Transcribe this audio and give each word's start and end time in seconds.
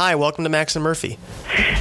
Hi, 0.00 0.14
welcome 0.14 0.44
to 0.44 0.48
Max 0.48 0.76
and 0.76 0.82
Murphy. 0.82 1.18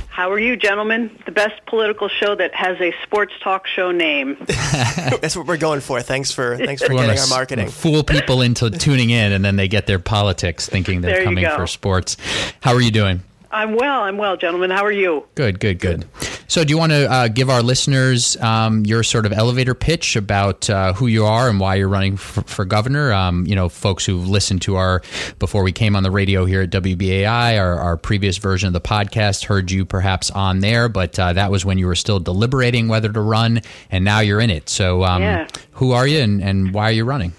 How 0.09 0.29
are 0.29 0.39
you, 0.39 0.57
gentlemen? 0.57 1.17
The 1.25 1.31
best 1.31 1.65
political 1.67 2.09
show 2.09 2.35
that 2.35 2.53
has 2.53 2.77
a 2.81 2.93
sports 3.03 3.31
talk 3.41 3.65
show 3.65 3.93
name. 3.93 4.35
That's 4.45 5.37
what 5.37 5.47
we're 5.47 5.55
going 5.55 5.79
for. 5.79 6.01
Thanks 6.01 6.29
for 6.29 6.57
thanks 6.57 6.83
for 6.83 6.89
getting 6.93 7.17
our 7.17 7.27
marketing. 7.27 7.69
Fool 7.69 8.03
people 8.03 8.41
into 8.41 8.71
tuning 8.71 9.09
in, 9.09 9.31
and 9.31 9.45
then 9.45 9.55
they 9.55 9.69
get 9.69 9.87
their 9.87 9.99
politics 9.99 10.67
thinking 10.67 10.99
they're 10.99 11.15
There 11.15 11.23
coming 11.23 11.45
go. 11.45 11.55
for 11.55 11.65
sports. 11.65 12.17
How 12.59 12.73
are 12.73 12.81
you 12.81 12.91
doing? 12.91 13.23
I'm 13.51 13.73
well. 13.75 14.01
I'm 14.03 14.17
well, 14.17 14.37
gentlemen. 14.37 14.69
How 14.69 14.85
are 14.85 14.91
you? 14.91 15.25
Good, 15.35 15.59
good, 15.59 15.79
good. 15.79 16.05
So, 16.47 16.63
do 16.63 16.71
you 16.71 16.77
want 16.77 16.91
to 16.91 17.11
uh, 17.11 17.27
give 17.27 17.49
our 17.49 17.61
listeners 17.61 18.35
um, 18.37 18.85
your 18.85 19.03
sort 19.03 19.25
of 19.27 19.31
elevator 19.33 19.75
pitch 19.75 20.15
about 20.15 20.67
uh, 20.69 20.93
who 20.93 21.05
you 21.07 21.25
are 21.25 21.47
and 21.49 21.59
why 21.59 21.75
you're 21.75 21.87
running 21.89 22.17
for, 22.17 22.41
for 22.41 22.65
governor? 22.65 23.11
Um, 23.13 23.45
you 23.45 23.55
know, 23.55 23.69
folks 23.69 24.05
who've 24.05 24.27
listened 24.27 24.61
to 24.63 24.75
our 24.75 25.01
before 25.37 25.61
we 25.63 25.71
came 25.71 25.95
on 25.95 26.01
the 26.03 26.09
radio 26.11 26.45
here 26.45 26.61
at 26.61 26.69
WBAI, 26.71 27.59
our, 27.59 27.75
our 27.79 27.97
previous 27.97 28.37
version 28.37 28.67
of 28.67 28.73
the 28.73 28.81
podcast, 28.81 29.45
heard 29.45 29.69
you 29.71 29.85
perhaps 29.85 30.31
on 30.31 30.59
there, 30.59 30.89
but 30.89 31.17
uh, 31.19 31.33
that 31.33 31.51
was 31.51 31.65
when 31.65 31.77
you 31.77 31.85
were 31.87 31.95
still 31.95 32.19
deliberating 32.19 32.87
whether 32.87 33.11
to 33.11 33.21
run, 33.21 33.61
and 33.91 34.03
now 34.03 34.19
you're 34.19 34.41
in 34.41 34.49
it. 34.49 34.69
So, 34.69 35.03
um, 35.03 35.21
Yeah. 35.21 35.47
who 35.73 35.91
are 35.91 36.07
you 36.07 36.19
and, 36.19 36.41
and 36.43 36.73
why 36.73 36.85
are 36.89 36.93
you 36.93 37.05
running? 37.05 37.33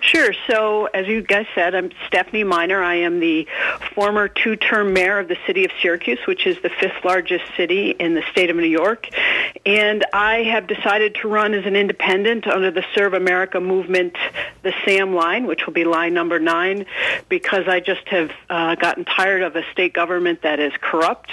Sure. 0.00 0.32
So, 0.46 0.86
as 0.86 1.06
you 1.06 1.22
guys 1.22 1.46
said, 1.54 1.74
I'm 1.74 1.90
Stephanie 2.06 2.44
Miner. 2.44 2.82
I 2.82 2.96
am 2.96 3.20
the 3.20 3.46
former 3.94 4.28
two-term 4.28 4.92
mayor 4.92 5.18
of 5.18 5.28
the 5.28 5.36
city 5.46 5.64
of 5.64 5.70
Syracuse, 5.80 6.18
which 6.26 6.46
is 6.46 6.60
the 6.62 6.70
fifth 6.70 7.04
largest 7.04 7.44
city 7.56 7.90
in 7.90 8.14
the 8.14 8.22
state 8.30 8.50
of 8.50 8.56
New 8.56 8.64
York. 8.64 9.08
And 9.66 10.04
I 10.12 10.42
have 10.44 10.66
decided 10.66 11.16
to 11.16 11.28
run 11.28 11.54
as 11.54 11.64
an 11.64 11.76
independent 11.76 12.46
under 12.46 12.70
the 12.70 12.84
Serve 12.94 13.14
America 13.14 13.60
movement, 13.60 14.16
the 14.62 14.74
SAM 14.84 15.14
line, 15.14 15.46
which 15.46 15.66
will 15.66 15.72
be 15.72 15.84
line 15.84 16.14
number 16.14 16.38
nine, 16.38 16.86
because 17.28 17.66
I 17.66 17.80
just 17.80 18.06
have 18.08 18.30
uh, 18.50 18.74
gotten 18.74 19.04
tired 19.04 19.42
of 19.42 19.56
a 19.56 19.62
state 19.72 19.94
government 19.94 20.42
that 20.42 20.60
is 20.60 20.72
corrupt, 20.80 21.30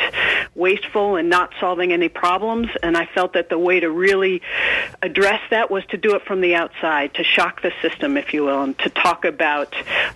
wasteful, 0.54 1.16
and 1.16 1.30
not 1.30 1.54
solving 1.60 1.94
any 1.94 2.10
problems. 2.10 2.68
And 2.84 2.98
I 2.98 3.06
felt 3.06 3.34
that 3.34 3.50
the 3.50 3.58
way 3.58 3.80
to 3.80 3.90
really 3.90 4.42
address 5.02 5.42
that 5.50 5.72
was 5.72 5.86
to 5.88 5.98
do 5.98 6.16
it 6.16 6.24
from 6.24 6.42
the 6.42 6.56
outside, 6.56 7.14
to 7.14 7.24
shock 7.24 7.62
the 7.62 7.72
system, 7.82 8.18
if 8.18 8.34
you 8.34 8.44
will, 8.44 8.62
and 8.62 8.78
to 8.80 8.90
talk 8.90 9.24
about 9.24 9.74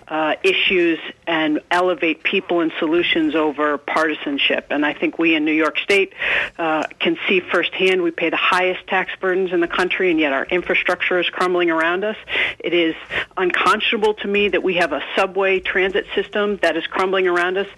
uh, 0.08 0.34
issues 0.42 0.98
and 1.26 1.60
elevate 1.70 2.22
people 2.22 2.60
and 2.60 2.70
solutions 2.78 3.34
over 3.34 3.78
partisanship. 3.78 4.66
And 4.70 4.84
I 4.84 4.92
think 4.92 5.18
we 5.18 5.34
in 5.34 5.44
New 5.44 5.52
York 5.52 5.78
State 5.78 6.12
uh, 6.58 6.84
can 7.00 7.16
see 7.26 7.40
firsthand 7.40 8.02
we 8.02 8.10
pay 8.10 8.28
the 8.28 8.36
highest 8.36 8.86
tax 8.86 9.12
burdens 9.20 9.52
in 9.52 9.60
the 9.60 9.68
country, 9.68 10.10
and 10.10 10.20
yet 10.20 10.32
our 10.34 10.44
infrastructure 10.44 11.18
is 11.18 11.30
crumbling 11.30 11.70
around 11.70 12.04
us. 12.04 12.16
It 12.58 12.74
is 12.74 12.94
unconscionable 13.38 14.14
to 14.14 14.28
me 14.28 14.48
that 14.48 14.62
we 14.62 14.74
have 14.74 14.92
a 14.92 15.02
subway 15.16 15.60
transit 15.60 16.06
system 16.14 16.58
that 16.58 16.76
is 16.76 16.86
crumbling 16.86 17.26
around 17.26 17.56
us, 17.56 17.68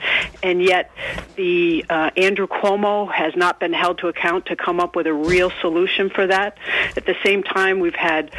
and 0.42 0.61
yet 0.61 0.91
the 1.36 1.84
uh, 1.89 2.11
Andrew 2.17 2.48
Cuomo 2.49 3.11
has 3.13 3.37
not 3.37 3.61
been 3.61 3.73
held 3.73 3.99
to 3.99 4.09
account 4.09 4.47
to 4.47 4.57
come 4.57 4.81
up 4.81 4.97
with 4.97 5.07
a 5.07 5.13
real 5.13 5.51
solution 5.61 6.11
for 6.11 6.27
that. 6.27 6.59
At 6.97 7.07
the 7.07 7.17
same 7.23 7.43
time, 7.43 7.81
we've 7.81 7.95
had 7.95 8.33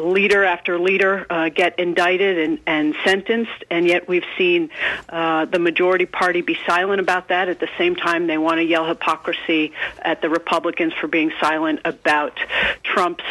leader 0.00 0.44
after 0.44 0.78
leader 0.78 1.26
uh, 1.28 1.48
get 1.48 1.78
indicted 1.78 2.38
and, 2.38 2.60
and 2.66 2.94
sentenced, 3.04 3.64
and 3.70 3.86
yet 3.86 4.08
we've 4.08 4.24
seen 4.38 4.70
uh, 5.08 5.44
the 5.46 5.58
majority 5.58 6.06
party 6.06 6.42
be 6.42 6.56
silent 6.66 7.00
about 7.00 7.28
that. 7.28 7.48
At 7.48 7.60
the 7.60 7.68
same 7.78 7.96
time, 7.96 8.26
they 8.26 8.38
want 8.38 8.58
to 8.58 8.64
yell 8.64 8.86
hypocrisy 8.86 9.72
at 10.00 10.22
the 10.22 10.30
Republicans 10.30 10.92
for 11.00 11.08
being 11.08 11.32
silent 11.40 11.80
about 11.84 12.38
Trump's 12.82 13.24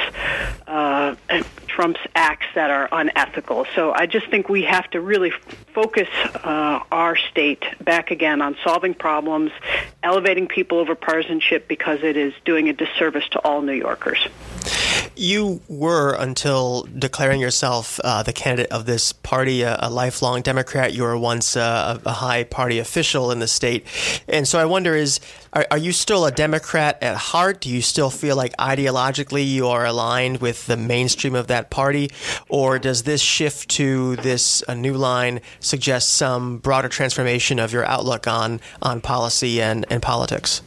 uh, 0.67 1.15
Trump's 1.75 1.99
acts 2.15 2.45
that 2.55 2.71
are 2.71 2.87
unethical. 2.89 3.65
So 3.75 3.91
I 3.93 4.05
just 4.05 4.29
think 4.29 4.47
we 4.47 4.63
have 4.63 4.89
to 4.91 5.01
really 5.01 5.31
focus 5.73 6.07
uh, 6.35 6.79
our 6.89 7.17
state 7.17 7.65
back 7.83 8.11
again 8.11 8.41
on 8.41 8.55
solving 8.63 8.93
problems, 8.93 9.51
elevating 10.01 10.47
people 10.47 10.79
over 10.79 10.95
partisanship 10.95 11.67
because 11.67 11.99
it 12.01 12.15
is 12.15 12.33
doing 12.45 12.69
a 12.69 12.73
disservice 12.73 13.27
to 13.31 13.39
all 13.39 13.61
New 13.61 13.73
Yorkers. 13.73 14.25
You 15.17 15.61
were, 15.69 16.13
until 16.13 16.83
declaring 16.83 17.39
yourself 17.39 17.99
uh, 18.03 18.23
the 18.23 18.33
candidate 18.33 18.71
of 18.71 18.85
this 18.85 19.13
party, 19.13 19.61
a, 19.61 19.77
a 19.81 19.89
lifelong 19.89 20.41
Democrat. 20.41 20.93
You 20.93 21.03
were 21.03 21.17
once 21.17 21.55
uh, 21.55 21.99
a, 22.05 22.09
a 22.09 22.13
high 22.13 22.43
party 22.43 22.79
official 22.79 23.31
in 23.31 23.39
the 23.39 23.47
state. 23.47 23.85
And 24.27 24.47
so 24.47 24.59
I 24.59 24.65
wonder 24.65 24.93
is, 24.95 25.19
are, 25.53 25.65
are 25.71 25.77
you 25.77 25.93
still 25.93 26.25
a 26.25 26.31
Democrat 26.31 27.01
at 27.01 27.15
heart? 27.15 27.61
Do 27.61 27.69
you 27.69 27.81
still 27.81 28.09
feel 28.09 28.35
like 28.35 28.55
ideologically 28.57 29.47
you 29.47 29.67
are 29.67 29.85
aligned 29.85 30.41
with 30.41 30.65
the 30.65 30.77
mainstream 30.77 31.35
of 31.35 31.47
that 31.47 31.69
party? 31.69 32.11
Or 32.49 32.77
does 32.77 33.03
this 33.03 33.21
shift 33.21 33.69
to 33.71 34.17
this 34.17 34.63
a 34.67 34.75
new 34.75 34.95
line 34.95 35.39
suggest 35.61 36.09
some 36.09 36.57
broader 36.57 36.89
transformation 36.89 37.59
of 37.59 37.71
your 37.71 37.85
outlook 37.85 38.27
on, 38.27 38.59
on 38.81 38.99
policy 38.99 39.61
and, 39.61 39.85
and 39.89 40.01
politics? 40.01 40.61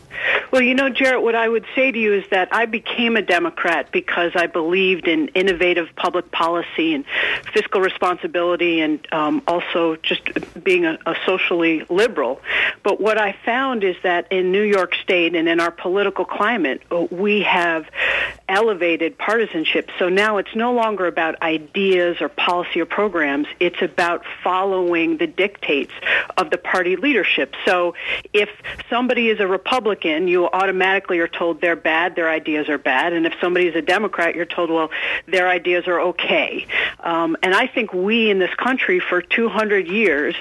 Well, 0.50 0.62
you 0.62 0.74
know, 0.74 0.88
Jarrett, 0.88 1.22
what 1.22 1.34
I 1.34 1.46
would 1.48 1.66
say 1.74 1.92
to 1.92 1.98
you 1.98 2.14
is 2.14 2.24
that 2.30 2.48
I 2.52 2.64
became 2.64 3.16
a 3.16 3.22
Democrat 3.22 3.92
because 3.92 4.32
I 4.34 4.46
believed 4.46 5.06
in 5.06 5.28
innovative 5.28 5.88
public 5.94 6.30
policy 6.30 6.94
and 6.94 7.04
fiscal 7.52 7.82
responsibility 7.82 8.80
and 8.80 9.06
um, 9.12 9.42
also 9.46 9.96
just 9.96 10.22
being 10.64 10.86
a, 10.86 10.98
a 11.04 11.16
socially 11.26 11.84
liberal. 11.90 12.40
But 12.82 12.98
what 12.98 13.18
I 13.18 13.36
found 13.44 13.84
is 13.84 13.96
that 14.02 14.32
in 14.32 14.50
New 14.50 14.62
York 14.62 14.94
State 14.94 15.34
and 15.34 15.48
in 15.48 15.60
our 15.60 15.70
political 15.70 16.24
climate, 16.24 16.82
uh, 16.90 17.06
we 17.10 17.42
have 17.42 17.86
elevated 18.48 19.18
partisanship. 19.18 19.90
So 19.98 20.08
now 20.08 20.38
it's 20.38 20.54
no 20.54 20.72
longer 20.72 21.06
about 21.06 21.40
ideas 21.42 22.20
or 22.20 22.28
policy 22.28 22.80
or 22.80 22.86
programs. 22.86 23.46
It's 23.60 23.82
about 23.82 24.24
following 24.42 25.18
the 25.18 25.26
dictates 25.26 25.92
of 26.36 26.50
the 26.50 26.58
party 26.58 26.96
leadership. 26.96 27.54
So 27.64 27.94
if 28.32 28.48
somebody 28.88 29.28
is 29.28 29.40
a 29.40 29.46
Republican, 29.46 30.28
you 30.28 30.46
automatically 30.46 31.18
are 31.18 31.28
told 31.28 31.60
they're 31.60 31.76
bad, 31.76 32.16
their 32.16 32.30
ideas 32.30 32.68
are 32.68 32.78
bad. 32.78 33.12
And 33.12 33.26
if 33.26 33.34
somebody 33.40 33.66
is 33.66 33.76
a 33.76 33.82
Democrat, 33.82 34.34
you're 34.34 34.46
told, 34.46 34.70
well, 34.70 34.90
their 35.26 35.48
ideas 35.48 35.86
are 35.86 36.00
okay. 36.00 36.66
Um, 37.00 37.36
and 37.42 37.54
I 37.54 37.66
think 37.66 37.92
we 37.92 38.30
in 38.30 38.38
this 38.38 38.54
country 38.54 39.00
for 39.00 39.20
200 39.20 39.86
years 39.88 40.34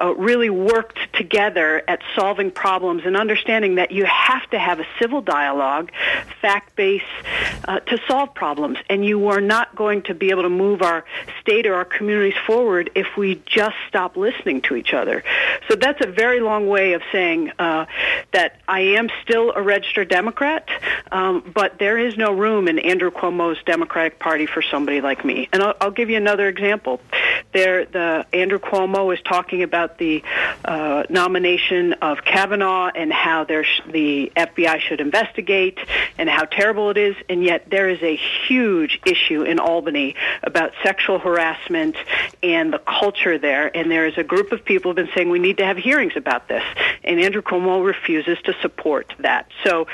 uh, 0.00 0.14
really 0.14 0.50
worked 0.50 0.98
together 1.12 1.82
at 1.86 2.00
solving 2.14 2.50
problems 2.50 3.02
and 3.04 3.16
understanding 3.16 3.74
that 3.76 3.90
you 3.90 4.04
have 4.04 4.48
to 4.50 4.58
have 4.58 4.80
a 4.80 4.86
civil 4.98 5.20
dialogue, 5.20 5.90
fact-based, 6.40 7.04
uh, 7.66 7.80
to 7.80 7.98
solve 8.06 8.34
problems. 8.34 8.78
And 8.88 9.04
you 9.04 9.28
are 9.28 9.40
not 9.40 9.74
going 9.74 10.02
to 10.02 10.14
be 10.14 10.30
able 10.30 10.42
to 10.42 10.48
move 10.48 10.82
our 10.82 11.04
state 11.40 11.66
or 11.66 11.74
our 11.74 11.84
communities 11.84 12.38
forward 12.46 12.90
if 12.94 13.16
we 13.16 13.42
just 13.46 13.76
stop 13.88 14.16
listening 14.16 14.62
to 14.62 14.76
each 14.76 14.92
other. 14.92 15.22
So 15.68 15.76
that's 15.76 16.00
a 16.04 16.08
very 16.08 16.40
long 16.40 16.68
way 16.68 16.94
of 16.94 17.02
saying 17.12 17.52
uh, 17.58 17.86
that 18.32 18.60
I 18.68 18.80
am 18.80 19.08
still 19.22 19.52
a 19.52 19.62
registered 19.62 20.08
Democrat, 20.08 20.68
um, 21.12 21.50
but 21.54 21.78
there 21.78 21.98
is 21.98 22.16
no 22.16 22.32
room 22.32 22.68
in 22.68 22.78
Andrew 22.78 23.10
Cuomo's 23.10 23.62
Democratic 23.64 24.18
Party 24.18 24.46
for 24.46 24.62
somebody 24.62 25.00
like 25.00 25.24
me. 25.24 25.48
And 25.52 25.62
I'll, 25.62 25.74
I'll 25.80 25.90
give 25.90 26.10
you 26.10 26.16
another 26.16 26.48
example. 26.48 27.00
There, 27.52 27.84
the 27.84 28.26
Andrew 28.32 28.58
Cuomo 28.58 29.12
is 29.14 29.20
talking 29.22 29.62
about 29.62 29.98
the 29.98 30.22
uh, 30.64 31.04
nomination 31.08 31.94
of 31.94 32.24
Kavanaugh 32.24 32.90
and 32.94 33.12
how 33.12 33.44
sh- 33.62 33.80
the 33.90 34.32
FBI 34.36 34.80
should 34.80 35.00
investigate 35.00 35.78
and 36.18 36.28
how 36.28 36.44
terrible 36.44 36.90
it 36.90 36.96
is, 36.96 37.16
and 37.28 37.39
yet 37.44 37.70
there 37.70 37.88
is 37.88 38.02
a 38.02 38.16
huge 38.46 39.00
issue 39.06 39.42
in 39.42 39.58
Albany 39.58 40.14
about 40.42 40.72
sexual 40.82 41.18
harassment 41.18 41.96
and 42.42 42.72
the 42.72 42.78
culture 42.78 43.38
there, 43.38 43.74
and 43.76 43.90
there 43.90 44.06
is 44.06 44.16
a 44.18 44.24
group 44.24 44.52
of 44.52 44.64
people 44.64 44.92
who 44.92 44.96
have 44.98 45.06
been 45.06 45.14
saying 45.14 45.30
we 45.30 45.38
need 45.38 45.58
to 45.58 45.64
have 45.64 45.76
hearings 45.76 46.14
about 46.16 46.48
this, 46.48 46.62
and 47.04 47.20
Andrew 47.20 47.42
Cuomo 47.42 47.84
refuses 47.84 48.38
to 48.44 48.54
support 48.60 49.12
that. 49.20 49.48
So 49.64 49.86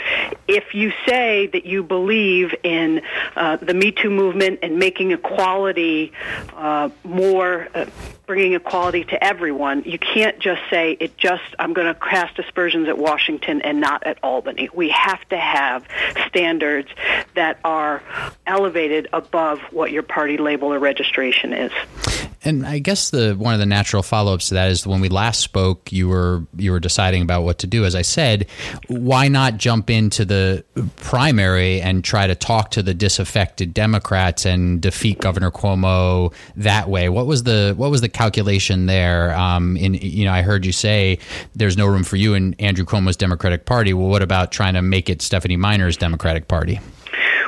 if 0.49 0.75
you 0.75 0.93
say 1.07 1.47
that 1.49 1.67
you 1.67 1.83
believe 1.83 2.55
in 2.63 3.03
uh, 3.35 3.57
the 3.57 3.75
Me 3.75 3.93
Too 3.93 4.11
movement 4.11 4.61
and 4.63 4.79
making 4.79 5.13
equality 5.13 6.13
uh, 6.55 6.91
more, 7.05 7.69
uh, 7.75 7.87
bringing 8.27 8.55
equality 8.55 9.05
to 9.05 9.23
everyone, 9.23 9.85
you 9.85 9.99
can't 9.99 10.39
just 10.41 10.61
say 10.69 10.97
it 10.99 11.17
just, 11.17 11.45
I'm 11.59 11.73
going 11.73 11.87
to 11.87 11.95
cast 11.95 12.39
aspersions 12.39 12.89
at 12.89 12.99
Washington 12.99 13.63
and 13.63 13.81
not 13.81 14.05
at 14.05 14.19
Albany. 14.23 14.69
We 14.75 14.89
have 14.91 15.27
to 15.29 15.39
have 15.39 15.87
standards 16.29 16.89
that 17.37 17.61
are 17.65 18.03
elevated 18.47 19.09
above 19.13 19.61
what 19.71 19.93
your 19.93 20.03
party 20.03 20.37
label 20.37 20.73
or 20.73 20.79
registration 20.79 21.53
is. 21.53 21.73
And 22.43 22.65
I 22.65 22.79
guess 22.79 23.11
the 23.11 23.35
one 23.35 23.55
of 23.55 23.61
the 23.61 23.67
natural 23.67 24.05
follow-ups 24.05 24.49
to 24.49 24.55
that 24.55 24.71
is 24.71 24.87
when 24.87 25.01
we 25.01 25.09
last 25.09 25.41
spoke, 25.41 25.93
you 25.93 26.09
were 26.09 26.45
you 26.57 26.71
were 26.71 26.79
deciding 26.79 27.23
about 27.23 27.43
what 27.43 27.59
to 27.59 27.67
do. 27.67 27.85
As 27.85 27.97
I 27.97 28.03
said, 28.03 28.47
why 28.87 29.27
not 29.27 29.57
jump 29.57 29.91
into 29.91 30.25
the 30.25 30.65
primary 30.97 31.81
and 31.81 32.05
try 32.05 32.27
to 32.29 32.37
talk 32.37 32.71
to 32.73 32.85
the 32.85 32.95
disaffected 32.95 33.75
Democrats 33.75 34.47
and 34.47 34.81
defeat 34.81 35.19
Governor 35.19 35.51
Cuomo 35.51 36.33
that 36.55 36.89
way? 36.89 37.09
What 37.09 37.27
was 37.27 37.43
the 37.43 37.75
what 37.77 37.91
was 37.91 38.01
the 38.01 38.09
calculation 38.09 38.87
there? 38.87 39.35
Um, 39.37 39.77
in 39.77 39.95
you 39.95 40.25
know, 40.25 40.33
I 40.33 40.43
heard 40.43 40.65
you 40.65 40.73
say 40.73 41.19
there's 41.57 41.77
no 41.77 41.87
room 41.87 42.05
for 42.05 42.17
you 42.17 42.35
in 42.35 42.55
Andrew 42.61 42.85
Cuomo's 42.85 43.17
Democratic 43.17 43.67
Party. 43.67 43.93
Well, 43.93 44.09
what 44.09 44.23
about 44.23 44.53
trying 44.53 44.75
to 44.75 44.83
make 44.83 45.11
it 45.11 45.21
Stephanie 45.21 45.57
Miner's 45.57 45.97
Democratic 45.97 46.47
Party? 46.47 46.81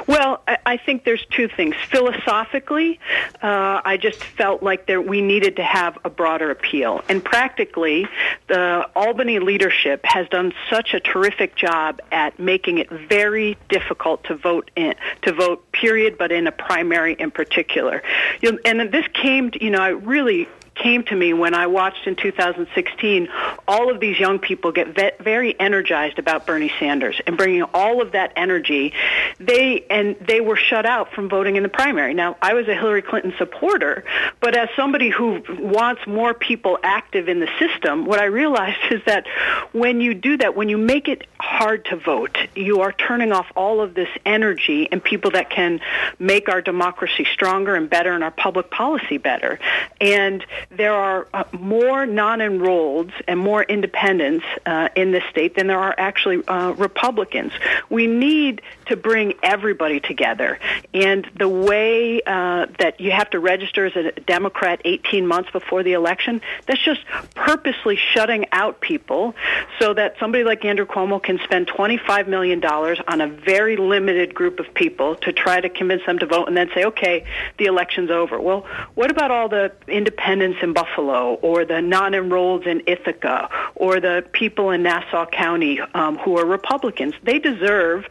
Well, 0.09 0.43
I, 0.49 0.57
I 0.65 0.77
think 0.79 1.05
there's 1.05 1.25
two 1.27 1.49
things. 1.49 1.77
Philosophically, 1.91 2.99
uh, 3.43 3.83
I 3.85 3.99
just 3.99 4.25
felt 4.25 4.63
like 4.63 4.87
there 4.87 5.01
we 5.01 5.21
needed 5.21 5.57
to 5.57 5.63
have 5.63 5.99
a 6.03 6.11
broader 6.11 6.51
appeal, 6.51 7.03
and 7.09 7.23
practically, 7.23 8.09
the 8.49 8.89
Albany 8.97 9.39
leadership 9.39 10.01
has 10.05 10.27
done 10.31 10.53
such 10.71 10.95
a 10.95 11.01
terrific 11.01 11.55
job 11.55 12.01
at 12.11 12.39
making 12.41 12.79
it 12.79 12.91
very 12.91 13.57
difficult 13.69 14.25
to 14.25 14.35
vote 14.35 14.71
in 14.75 14.95
to 15.23 15.33
vote. 15.33 15.65
Period, 15.73 16.19
but 16.19 16.33
in 16.33 16.49
a 16.49 16.53
primary 16.53 17.13
in 17.13 17.31
particular. 17.31 18.03
You 18.41 18.53
know, 18.53 18.59
and 18.65 18.91
this 18.91 19.07
came, 19.15 19.53
to, 19.53 19.63
you 19.63 19.71
know, 19.71 19.81
I 19.81 19.91
really 19.91 20.49
came 20.79 21.05
to 21.05 21.17
me 21.17 21.33
when 21.33 21.55
I 21.55 21.67
watched 21.67 22.07
in 22.07 22.17
2016 22.17 23.29
all 23.67 23.91
of 23.91 24.01
these 24.01 24.19
young 24.19 24.39
people 24.39 24.73
get 24.73 24.97
very 25.23 25.59
energized 25.59 26.19
about 26.19 26.47
Bernie 26.47 26.73
Sanders 26.79 27.21
and 27.27 27.37
bringing 27.37 27.63
all 27.75 28.01
of 28.01 28.13
that 28.13 28.33
energy. 28.37 28.93
They 29.39 29.85
and 29.91 30.17
they 30.21 30.41
were 30.41 30.57
shut 30.57 30.87
out 30.87 31.13
from 31.13 31.29
voting 31.29 31.57
in 31.57 31.63
the 31.63 31.69
primary. 31.69 32.15
Now, 32.15 32.37
I 32.41 32.55
was 32.55 32.69
a 32.69 32.75
Hillary 32.75 33.03
Clinton 33.03 33.35
supporter, 33.39 34.05
but 34.41 34.57
as 34.57 34.69
somebody 34.77 35.11
who 35.11 35.43
wants 35.59 36.07
more 36.07 36.35
people 36.35 36.79
active 36.83 37.29
in 37.29 37.41
the 37.41 37.49
system, 37.59 38.07
what 38.07 38.21
I 38.21 38.27
realized 38.27 38.79
is 38.91 39.03
that 39.07 39.27
when 39.73 40.01
you 40.01 40.15
do 40.15 40.37
that, 40.39 40.57
when 40.57 40.69
you 40.69 40.79
make 40.79 41.09
it 41.09 41.27
hard 41.41 41.85
to 41.87 41.97
vote, 41.97 42.37
you 42.55 42.81
are 42.81 42.93
turning 42.93 43.33
off 43.33 43.47
all 43.57 43.81
of 43.81 43.95
this 43.95 44.09
energy 44.25 44.89
and 44.91 45.03
people 45.03 45.33
that 45.33 45.51
can 45.51 45.81
make 46.19 46.49
our 46.49 46.61
democracy 46.61 47.27
stronger 47.33 47.75
and 47.75 47.91
better 47.91 48.13
and 48.13 48.25
our 48.25 48.31
public 48.31 48.71
policy 48.71 49.19
better. 49.19 49.59
And 50.01 50.45
there 50.71 50.93
are 50.93 51.27
uh, 51.33 51.45
more 51.53 52.05
non-enrolleds 52.05 53.13
and 53.27 53.41
more 53.41 53.63
independents 53.63 54.45
uh, 54.67 54.89
in 54.95 55.13
this 55.13 55.25
state 55.31 55.55
than 55.55 55.67
there 55.67 55.79
are 55.79 55.95
actually 55.97 56.47
uh, 56.47 56.73
Republicans. 56.73 57.53
We 57.89 58.07
need 58.07 58.61
to 58.87 58.97
bring 58.97 59.35
everybody 59.43 60.01
together, 60.01 60.59
and 60.93 61.29
the 61.39 61.49
way 61.49 62.21
uh, 62.27 62.67
that 62.79 63.01
you 63.01 63.13
have 63.13 63.31
to 63.31 63.41
register 63.41 63.87
as 63.87 63.97
a 63.97 64.13
Democrat 64.21 64.83
18 64.85 65.27
months 65.27 65.51
before 65.51 65.83
the 65.83 65.95
election, 65.95 66.43
that's 66.67 66.83
just 66.85 67.01
purposely 67.35 67.97
shutting 67.97 68.47
out 68.53 68.81
people 68.81 69.35
so 69.79 69.95
that 69.95 70.17
somebody 70.21 70.45
like 70.45 70.65
Andrew 70.65 70.87
Cuomo 70.87 71.23
can 71.23 71.39
spend 71.45 71.67
25 71.69 72.29
million 72.29 72.61
dollars 72.61 73.01
on 73.09 73.21
a 73.21 73.29
very 73.29 73.77
limited 73.77 74.35
group 74.35 74.61
of 74.61 74.73
people 74.75 75.15
to 75.17 75.33
try 75.33 75.61
to 75.61 75.69
convince 75.69 76.05
them 76.05 76.19
to 76.19 76.27
vote, 76.27 76.49
and 76.49 76.57
then 76.57 76.71
say, 76.75 76.85
okay, 76.85 77.25
the 77.57 77.67
election's 77.67 78.11
over. 78.11 78.39
Well, 78.39 78.67
what 78.95 79.11
about 79.11 79.31
all 79.31 79.49
the 79.49 79.73
independents 79.87 80.58
in 80.63 80.73
Buffalo 80.73 81.35
or 81.35 81.65
the 81.65 81.81
non-enrolled 81.81 82.67
in 82.67 82.83
Ithaca 82.87 83.49
or 83.75 84.01
the 84.01 84.25
people 84.33 84.71
in 84.71 84.83
Nassau 84.83 85.27
County 85.27 85.81
um, 85.95 86.19
who 86.19 86.39
are 86.39 86.47
Republicans. 86.47 87.15
They 87.23 87.39
deserve 87.39 88.07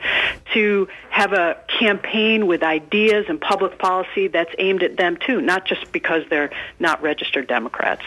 to 0.54 0.88
have 1.10 1.34
a 1.34 1.58
campaign 1.80 2.48
with 2.48 2.64
ideas 2.64 3.26
and 3.28 3.40
public 3.42 3.78
policy 3.80 4.28
that's 4.28 4.54
aimed 4.60 4.84
at 4.84 4.98
them 4.98 5.18
too, 5.18 5.42
not 5.42 5.66
just 5.66 5.92
because 5.92 6.24
they're 6.30 6.52
not 6.80 7.02
registered 7.02 7.48
Democrats. 7.48 8.04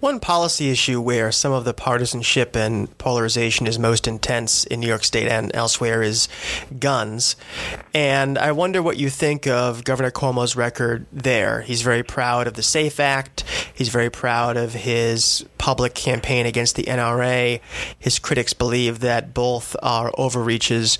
One 0.00 0.20
policy 0.20 0.70
issue 0.70 1.00
where 1.00 1.32
some 1.32 1.52
of 1.52 1.64
the 1.64 1.74
partisanship 1.74 2.56
and 2.56 2.96
polarization 2.98 3.66
is 3.66 3.78
most 3.78 4.06
intense 4.06 4.64
in 4.64 4.80
New 4.80 4.86
York 4.86 5.04
State 5.04 5.28
and 5.28 5.54
elsewhere 5.54 6.02
is 6.02 6.28
guns. 6.78 7.36
And 7.94 8.38
I 8.38 8.52
wonder 8.52 8.82
what 8.82 8.96
you 8.96 9.10
think 9.10 9.46
of 9.46 9.84
Governor 9.84 10.10
Cuomo's 10.10 10.56
record 10.56 11.06
there. 11.12 11.62
He's 11.62 11.82
very 11.82 12.02
proud 12.02 12.46
of 12.46 12.54
the 12.54 12.62
SAFE 12.62 13.00
Act. 13.00 13.43
He's 13.72 13.88
very 13.88 14.10
proud 14.10 14.56
of 14.56 14.72
his 14.72 15.44
public 15.58 15.94
campaign 15.94 16.46
against 16.46 16.76
the 16.76 16.84
NRA. 16.84 17.60
His 17.98 18.18
critics 18.18 18.52
believe 18.52 19.00
that 19.00 19.34
both 19.34 19.76
are 19.82 20.12
overreaches. 20.18 20.98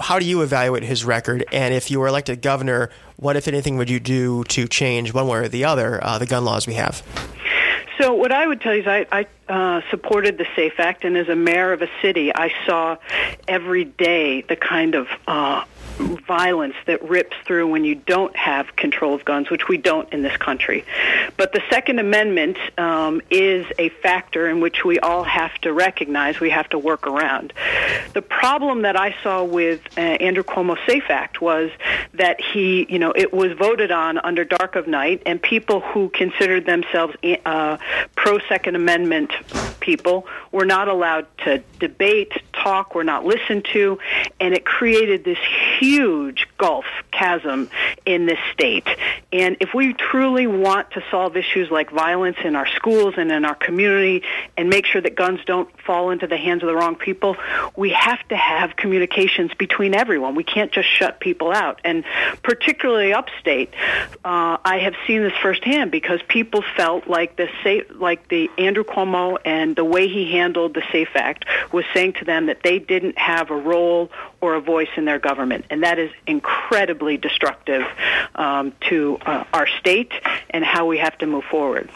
How 0.00 0.18
do 0.18 0.24
you 0.24 0.42
evaluate 0.42 0.82
his 0.82 1.04
record? 1.04 1.44
And 1.52 1.74
if 1.74 1.90
you 1.90 2.00
were 2.00 2.08
elected 2.08 2.42
governor, 2.42 2.90
what, 3.16 3.36
if 3.36 3.48
anything, 3.48 3.76
would 3.76 3.90
you 3.90 4.00
do 4.00 4.44
to 4.44 4.66
change 4.68 5.12
one 5.12 5.26
way 5.26 5.38
or 5.40 5.48
the 5.48 5.64
other 5.64 6.02
uh, 6.04 6.18
the 6.18 6.26
gun 6.26 6.44
laws 6.44 6.66
we 6.66 6.74
have? 6.74 7.02
So 7.98 8.12
what 8.12 8.30
I 8.30 8.46
would 8.46 8.60
tell 8.60 8.74
you 8.74 8.82
is 8.82 8.86
I, 8.86 9.06
I 9.10 9.26
uh, 9.48 9.80
supported 9.90 10.36
the 10.36 10.46
SAFE 10.54 10.78
Act, 10.78 11.04
and 11.04 11.16
as 11.16 11.28
a 11.28 11.36
mayor 11.36 11.72
of 11.72 11.80
a 11.80 11.88
city, 12.02 12.34
I 12.34 12.52
saw 12.66 12.96
every 13.48 13.84
day 13.84 14.42
the 14.42 14.56
kind 14.56 14.94
of 14.94 15.08
uh, 15.26 15.64
violence 15.98 16.74
that 16.86 17.02
rips 17.02 17.36
through 17.46 17.68
when 17.68 17.84
you 17.84 17.94
don't 17.94 18.34
have 18.36 18.76
control 18.76 19.14
of 19.14 19.24
guns, 19.24 19.50
which 19.50 19.68
we 19.68 19.76
don't 19.76 20.12
in 20.12 20.22
this 20.22 20.36
country. 20.36 20.84
But 21.36 21.52
the 21.52 21.62
Second 21.70 21.98
Amendment 21.98 22.58
um, 22.78 23.20
is 23.30 23.66
a 23.78 23.88
factor 23.88 24.48
in 24.48 24.60
which 24.60 24.84
we 24.84 24.98
all 24.98 25.24
have 25.24 25.54
to 25.62 25.72
recognize, 25.72 26.40
we 26.40 26.50
have 26.50 26.68
to 26.70 26.78
work 26.78 27.06
around. 27.06 27.52
The 28.12 28.22
problem 28.22 28.82
that 28.82 28.96
I 28.96 29.14
saw 29.22 29.44
with 29.44 29.80
uh, 29.96 30.00
Andrew 30.00 30.42
Cuomo's 30.42 30.78
SAFE 30.86 31.10
Act 31.10 31.40
was 31.40 31.70
that 32.14 32.40
he, 32.40 32.86
you 32.88 32.98
know, 32.98 33.12
it 33.14 33.32
was 33.32 33.52
voted 33.52 33.90
on 33.90 34.18
under 34.18 34.44
dark 34.44 34.76
of 34.76 34.86
night, 34.86 35.22
and 35.26 35.40
people 35.40 35.80
who 35.80 36.08
considered 36.10 36.66
themselves 36.66 37.14
uh, 37.44 37.78
pro 38.14 38.38
Second 38.48 38.76
Amendment 38.76 39.32
people 39.80 40.26
were 40.50 40.64
not 40.64 40.88
allowed 40.88 41.26
to 41.38 41.62
debate, 41.78 42.32
talk, 42.66 42.94
were 42.94 43.04
not 43.04 43.24
listened 43.24 43.64
to, 43.72 43.98
and 44.40 44.52
it 44.52 44.64
created 44.64 45.24
this 45.24 45.38
huge 45.78 46.48
gulf 46.58 46.84
chasm 47.10 47.68
in 48.04 48.26
this 48.26 48.38
state. 48.52 48.86
And 49.32 49.56
if 49.60 49.74
we 49.74 49.92
truly 49.92 50.46
want 50.46 50.92
to 50.92 51.02
solve 51.10 51.36
issues 51.36 51.70
like 51.70 51.90
violence 51.90 52.36
in 52.44 52.56
our 52.56 52.66
schools 52.68 53.14
and 53.16 53.30
in 53.30 53.44
our 53.44 53.54
community 53.54 54.22
and 54.56 54.68
make 54.68 54.86
sure 54.86 55.00
that 55.00 55.16
guns 55.16 55.40
don't 55.46 55.68
fall 55.82 56.10
into 56.10 56.26
the 56.26 56.36
hands 56.36 56.62
of 56.62 56.68
the 56.68 56.74
wrong 56.74 56.96
people, 56.96 57.36
we 57.76 57.90
have 57.90 58.26
to 58.28 58.36
have 58.36 58.76
communications 58.76 59.52
between 59.54 59.94
everyone. 59.94 60.34
We 60.34 60.44
can't 60.44 60.72
just 60.72 60.88
shut 60.88 61.20
people 61.20 61.52
out. 61.52 61.80
And 61.84 62.04
particularly 62.42 63.12
upstate, 63.12 63.74
uh, 64.24 64.58
I 64.64 64.78
have 64.78 64.94
seen 65.06 65.22
this 65.22 65.32
firsthand 65.42 65.90
because 65.90 66.20
people 66.28 66.62
felt 66.76 67.08
like 67.08 67.36
the 67.36 67.48
safe, 67.62 67.84
like 67.94 68.28
the 68.28 68.50
Andrew 68.58 68.84
Cuomo 68.84 69.38
and 69.44 69.76
the 69.76 69.84
way 69.84 70.08
he 70.08 70.32
handled 70.32 70.74
the 70.74 70.82
SAFE 70.92 71.14
Act 71.14 71.44
was 71.72 71.84
saying 71.92 72.14
to 72.14 72.24
them 72.24 72.46
that 72.46 72.62
they 72.62 72.78
didn't 72.78 73.18
have 73.18 73.50
a 73.50 73.56
role 73.56 74.10
or 74.46 74.54
a 74.54 74.60
voice 74.60 74.88
in 74.96 75.04
their 75.06 75.18
government, 75.18 75.64
and 75.70 75.82
that 75.82 75.98
is 75.98 76.08
incredibly 76.28 77.16
destructive 77.16 77.82
um, 78.36 78.72
to 78.88 79.18
uh, 79.26 79.42
our 79.52 79.66
state 79.66 80.12
and 80.50 80.64
how 80.64 80.86
we 80.86 80.98
have 80.98 81.18
to 81.18 81.26
move 81.26 81.42
forward. 81.50 81.90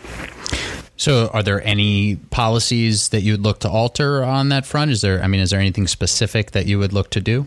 So, 0.97 1.29
are 1.32 1.44
there 1.44 1.64
any 1.64 2.17
policies 2.17 3.11
that 3.11 3.20
you 3.23 3.35
would 3.35 3.43
look 3.43 3.61
to 3.61 3.70
alter 3.70 4.25
on 4.25 4.49
that 4.49 4.67
front? 4.67 4.91
Is 4.91 5.00
there, 5.00 5.23
I 5.23 5.29
mean, 5.29 5.41
is 5.41 5.50
there 5.50 5.61
anything 5.61 5.87
specific 5.87 6.50
that 6.50 6.67
you 6.67 6.81
would 6.81 6.93
look 6.93 7.08
to 7.11 7.20
do? 7.20 7.47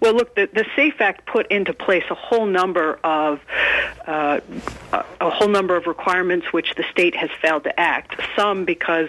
Well, 0.00 0.14
look, 0.14 0.34
the, 0.34 0.48
the 0.52 0.64
SAFE 0.74 1.00
Act 1.00 1.26
put 1.26 1.46
into 1.52 1.74
place 1.74 2.04
a 2.10 2.14
whole 2.14 2.46
number 2.46 2.98
of 3.04 3.40
uh, 4.08 4.40
a 5.20 5.30
whole 5.30 5.48
number 5.48 5.76
of 5.76 5.86
requirements 5.86 6.52
which 6.52 6.74
the 6.76 6.84
state 6.90 7.14
has 7.14 7.30
failed 7.42 7.64
to 7.64 7.78
act. 7.78 8.20
Some 8.34 8.64
because 8.64 9.08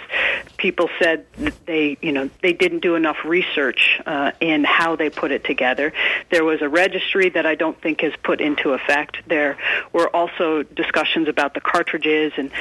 people 0.58 0.90
said 1.00 1.26
they, 1.66 1.98
you 2.02 2.12
know, 2.12 2.30
they 2.42 2.54
didn't 2.54 2.82
do 2.82 2.96
enough 2.96 3.18
research 3.26 4.00
uh, 4.06 4.32
in 4.40 4.64
how 4.64 4.96
they 4.96 5.10
put 5.10 5.32
it 5.32 5.44
together. 5.44 5.94
There 6.30 6.44
was 6.44 6.62
a 6.62 6.70
registry 6.70 7.30
that 7.30 7.46
I 7.46 7.56
don't 7.56 7.80
think 7.82 8.04
is 8.04 8.14
put 8.24 8.42
into 8.42 8.74
effect. 8.74 9.18
There 9.28 9.58
were 9.94 10.14
also 10.16 10.64
discussions 10.64 11.28
about 11.28 11.54
the 11.54 11.62
cartridges, 11.62 12.34
and 12.38 12.52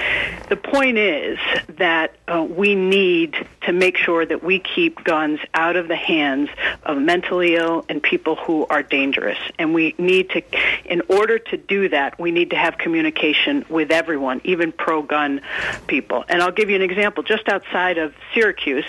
the 0.49 0.57
point 0.57 0.97
is 0.97 1.19
is 1.19 1.39
that 1.77 2.15
uh, 2.27 2.43
we 2.43 2.75
need 2.75 3.35
to 3.63 3.73
make 3.73 3.97
sure 3.97 4.25
that 4.25 4.43
we 4.43 4.59
keep 4.59 5.03
guns 5.05 5.41
out 5.55 5.77
of 5.77 5.89
the 5.89 5.97
hands 5.97 6.49
of 6.85 6.99
mentally 6.99 7.57
ill 7.57 7.85
and 7.89 8.03
people 8.03 8.37
who 8.37 8.67
are 8.67 8.83
dangerous. 8.83 9.39
And 9.59 9.75
we 9.75 9.95
need 9.99 10.31
to, 10.31 10.43
in 10.85 11.03
order 11.09 11.39
to 11.39 11.57
do 11.57 11.89
that, 11.91 12.19
we 12.19 12.28
need 12.33 12.51
to 12.51 12.57
have 12.57 12.79
communication 12.79 13.65
with 13.69 13.91
everyone, 13.91 14.41
even 14.45 14.73
pro-gun 14.73 15.41
people. 15.87 16.25
And 16.29 16.43
I'll 16.43 16.53
give 16.53 16.71
you 16.71 16.77
an 16.77 16.83
example. 16.83 17.23
Just 17.23 17.49
outside 17.49 17.99
of 17.99 18.15
Syracuse, 18.35 18.87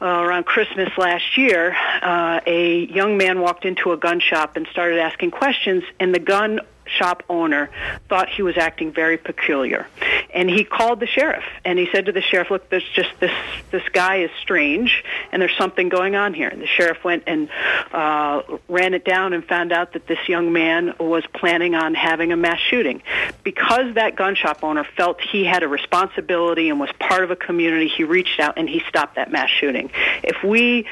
uh, 0.00 0.06
around 0.06 0.44
Christmas 0.44 0.90
last 0.96 1.36
year, 1.36 1.76
uh, 2.02 2.40
a 2.46 2.86
young 2.86 3.16
man 3.16 3.40
walked 3.40 3.64
into 3.64 3.92
a 3.92 3.96
gun 3.96 4.20
shop 4.20 4.56
and 4.56 4.66
started 4.68 4.98
asking 4.98 5.30
questions, 5.30 5.84
and 6.00 6.14
the 6.14 6.18
gun 6.18 6.60
shop 6.86 7.22
owner 7.28 7.70
thought 8.08 8.28
he 8.28 8.42
was 8.42 8.56
acting 8.56 8.92
very 8.92 9.16
peculiar. 9.16 9.86
And 10.32 10.50
he 10.50 10.64
called 10.64 11.00
the 11.00 11.06
sheriff 11.06 11.44
and 11.64 11.78
he 11.78 11.88
said 11.92 12.06
to 12.06 12.12
the 12.12 12.20
sheriff 12.20 12.50
look 12.50 12.68
there's 12.68 12.88
just 12.94 13.10
this 13.20 13.32
this 13.70 13.82
guy 13.92 14.16
is 14.16 14.30
strange 14.40 15.04
and 15.32 15.40
there's 15.40 15.56
something 15.56 15.88
going 15.88 16.16
on 16.16 16.34
here. 16.34 16.48
And 16.48 16.60
the 16.60 16.66
sheriff 16.66 17.04
went 17.04 17.24
and 17.26 17.48
uh 17.92 18.42
ran 18.68 18.94
it 18.94 19.04
down 19.04 19.32
and 19.32 19.44
found 19.44 19.72
out 19.72 19.92
that 19.92 20.06
this 20.06 20.28
young 20.28 20.52
man 20.52 20.94
was 20.98 21.24
planning 21.32 21.74
on 21.74 21.94
having 21.94 22.32
a 22.32 22.36
mass 22.36 22.60
shooting. 22.60 23.02
Because 23.42 23.94
that 23.94 24.16
gun 24.16 24.34
shop 24.34 24.62
owner 24.62 24.84
felt 24.96 25.20
he 25.20 25.44
had 25.44 25.62
a 25.62 25.68
responsibility 25.68 26.68
and 26.68 26.80
was 26.80 26.90
part 26.98 27.24
of 27.24 27.30
a 27.30 27.36
community 27.36 27.88
he 27.88 28.04
reached 28.04 28.40
out 28.40 28.54
and 28.56 28.68
he 28.68 28.82
stopped 28.88 29.16
that 29.16 29.30
mass 29.30 29.50
shooting. 29.50 29.90
If 30.22 30.42
we 30.42 30.86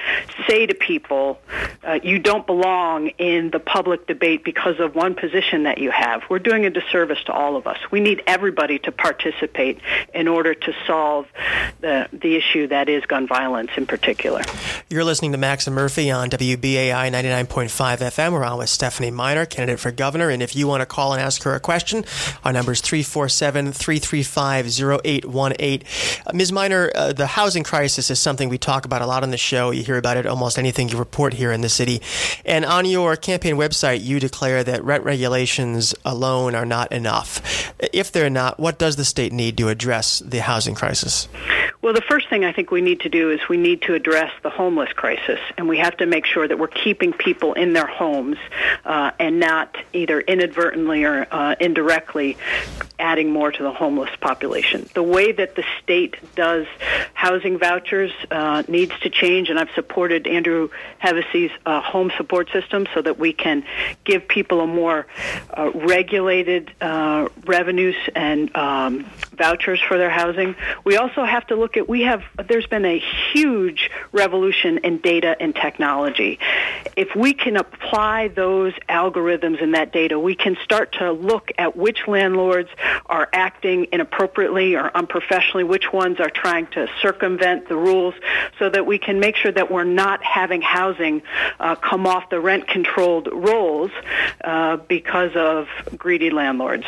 say 0.46 0.66
to 0.66 0.74
people 0.74 1.40
uh, 1.84 1.98
you 2.02 2.18
don't 2.18 2.46
belong 2.46 3.08
in 3.18 3.50
the 3.50 3.58
public 3.58 4.06
debate 4.06 4.44
because 4.44 4.78
of 4.78 4.94
one 4.94 5.14
position 5.14 5.64
that 5.64 5.78
you 5.82 5.90
have. 5.90 6.22
We're 6.30 6.38
doing 6.38 6.64
a 6.64 6.70
disservice 6.70 7.22
to 7.24 7.32
all 7.32 7.56
of 7.56 7.66
us. 7.66 7.78
We 7.90 8.00
need 8.00 8.22
everybody 8.26 8.78
to 8.80 8.92
participate 8.92 9.80
in 10.14 10.28
order 10.28 10.54
to 10.54 10.72
solve 10.86 11.26
the, 11.80 12.08
the 12.12 12.36
issue 12.36 12.68
that 12.68 12.88
is 12.88 13.04
gun 13.06 13.26
violence 13.26 13.70
in 13.76 13.86
particular. 13.86 14.42
You're 14.88 15.04
listening 15.04 15.32
to 15.32 15.38
Max 15.38 15.66
and 15.66 15.74
Murphy 15.74 16.10
on 16.10 16.30
WBAI 16.30 17.10
99.5 17.10 17.48
FM. 17.98 18.32
We're 18.32 18.44
on 18.44 18.58
with 18.58 18.68
Stephanie 18.68 19.10
Miner, 19.10 19.46
candidate 19.46 19.80
for 19.80 19.90
governor. 19.90 20.28
And 20.30 20.42
if 20.42 20.54
you 20.54 20.66
want 20.66 20.80
to 20.80 20.86
call 20.86 21.12
and 21.12 21.22
ask 21.22 21.42
her 21.42 21.54
a 21.54 21.60
question, 21.60 22.04
our 22.44 22.52
number 22.52 22.72
is 22.72 22.80
347 22.80 23.72
335 23.72 24.66
0818. 24.66 25.82
Uh, 26.26 26.32
Ms. 26.34 26.52
Miner, 26.52 26.90
uh, 26.94 27.12
the 27.12 27.26
housing 27.26 27.64
crisis 27.64 28.10
is 28.10 28.18
something 28.18 28.48
we 28.48 28.58
talk 28.58 28.84
about 28.84 29.02
a 29.02 29.06
lot 29.06 29.22
on 29.22 29.30
the 29.30 29.36
show. 29.36 29.70
You 29.70 29.82
hear 29.82 29.96
about 29.96 30.16
it 30.16 30.26
almost 30.26 30.58
anything 30.58 30.88
you 30.88 30.98
report 30.98 31.34
here 31.34 31.52
in 31.52 31.60
the 31.60 31.68
city. 31.68 32.00
And 32.44 32.64
on 32.64 32.84
your 32.84 33.16
campaign 33.16 33.56
website, 33.56 34.02
you 34.02 34.20
declare 34.20 34.62
that 34.64 34.84
rent 34.84 35.04
regulations 35.72 35.94
alone 36.04 36.54
are 36.54 36.66
not 36.66 36.92
enough. 36.92 37.72
If 37.92 38.12
they're 38.12 38.30
not, 38.30 38.58
what 38.58 38.78
does 38.78 38.96
the 38.96 39.04
state 39.04 39.32
need 39.32 39.56
to 39.58 39.68
address 39.68 40.20
the 40.20 40.40
housing 40.40 40.74
crisis? 40.74 41.28
Well, 41.82 41.92
the 41.92 42.02
first 42.02 42.28
thing 42.30 42.44
I 42.44 42.52
think 42.52 42.70
we 42.70 42.80
need 42.80 43.00
to 43.00 43.08
do 43.08 43.30
is 43.30 43.40
we 43.48 43.56
need 43.56 43.82
to 43.82 43.94
address 43.94 44.30
the 44.42 44.50
homeless 44.50 44.92
crisis, 44.92 45.40
and 45.58 45.68
we 45.68 45.78
have 45.78 45.96
to 45.96 46.06
make 46.06 46.26
sure 46.26 46.46
that 46.46 46.58
we're 46.58 46.68
keeping 46.68 47.12
people 47.12 47.54
in 47.54 47.72
their 47.72 47.86
homes 47.86 48.36
uh, 48.84 49.10
and 49.18 49.40
not 49.40 49.76
either 49.92 50.20
inadvertently 50.20 51.04
or 51.04 51.26
uh, 51.30 51.56
indirectly 51.58 52.36
adding 53.02 53.30
more 53.30 53.50
to 53.50 53.62
the 53.62 53.72
homeless 53.72 54.10
population. 54.20 54.88
The 54.94 55.02
way 55.02 55.32
that 55.32 55.56
the 55.56 55.64
state 55.82 56.16
does 56.36 56.66
housing 57.12 57.58
vouchers 57.58 58.12
uh, 58.30 58.62
needs 58.68 58.92
to 59.00 59.10
change, 59.10 59.50
and 59.50 59.58
I've 59.58 59.70
supported 59.74 60.26
Andrew 60.26 60.70
Hevesi's 61.02 61.50
uh, 61.66 61.80
home 61.80 62.12
support 62.16 62.50
system 62.52 62.86
so 62.94 63.02
that 63.02 63.18
we 63.18 63.32
can 63.32 63.64
give 64.04 64.28
people 64.28 64.60
a 64.60 64.66
more 64.66 65.06
uh, 65.50 65.70
regulated 65.74 66.72
uh, 66.80 67.28
revenues 67.44 67.96
and 68.14 68.54
um, 68.56 69.04
vouchers 69.36 69.80
for 69.80 69.98
their 69.98 70.10
housing. 70.10 70.54
We 70.84 70.96
also 70.96 71.24
have 71.24 71.46
to 71.48 71.56
look 71.56 71.76
at 71.76 71.88
we 71.88 72.02
have 72.02 72.22
there's 72.48 72.66
been 72.66 72.84
a 72.84 73.02
huge 73.32 73.90
revolution 74.12 74.78
in 74.78 74.98
data 74.98 75.36
and 75.40 75.54
technology. 75.54 76.38
If 76.96 77.16
we 77.16 77.34
can 77.34 77.56
apply 77.56 78.28
those 78.28 78.74
algorithms 78.88 79.62
and 79.62 79.74
that 79.74 79.92
data, 79.92 80.18
we 80.18 80.36
can 80.36 80.56
start 80.62 80.92
to 81.00 81.10
look 81.10 81.50
at 81.58 81.76
which 81.76 82.06
landlords 82.06 82.68
are 83.06 83.28
acting 83.32 83.88
inappropriately 83.92 84.76
or 84.76 84.90
unprofessionally, 84.96 85.64
which 85.64 85.92
ones 85.92 86.20
are 86.20 86.30
trying 86.30 86.66
to 86.68 86.88
circumvent 87.00 87.68
the 87.68 87.76
rules, 87.76 88.14
so 88.58 88.68
that 88.68 88.86
we 88.86 88.98
can 88.98 89.20
make 89.20 89.36
sure 89.36 89.52
that 89.52 89.70
we're 89.70 89.84
not 89.84 90.22
having 90.22 90.62
housing 90.62 91.22
uh, 91.60 91.74
come 91.76 92.06
off 92.06 92.30
the 92.30 92.40
rent 92.40 92.68
controlled 92.68 93.28
rolls 93.32 93.90
uh, 94.44 94.76
because 94.76 95.34
of 95.36 95.68
greedy 95.96 96.30
landlords 96.30 96.86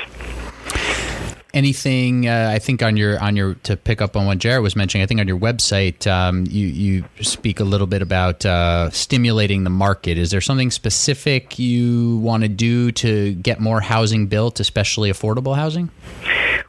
anything 1.54 2.28
uh, 2.28 2.50
I 2.52 2.58
think 2.58 2.82
on 2.82 2.96
your 2.96 3.18
on 3.20 3.36
your 3.36 3.54
to 3.62 3.76
pick 3.76 4.02
up 4.02 4.16
on 4.16 4.26
what 4.26 4.38
Jarrett 4.38 4.62
was 4.62 4.76
mentioning, 4.76 5.02
I 5.02 5.06
think 5.06 5.20
on 5.20 5.28
your 5.28 5.38
website 5.38 6.06
um, 6.06 6.44
you 6.48 6.66
you 6.66 7.04
speak 7.22 7.60
a 7.60 7.64
little 7.64 7.86
bit 7.86 8.02
about 8.02 8.44
uh, 8.44 8.90
stimulating 8.90 9.64
the 9.64 9.70
market. 9.70 10.18
Is 10.18 10.30
there 10.30 10.40
something 10.40 10.70
specific 10.70 11.58
you 11.58 12.18
want 12.18 12.42
to 12.42 12.48
do 12.48 12.92
to 12.92 13.34
get 13.34 13.60
more 13.60 13.80
housing 13.80 14.26
built, 14.26 14.60
especially 14.60 15.10
affordable 15.10 15.56
housing? 15.56 15.90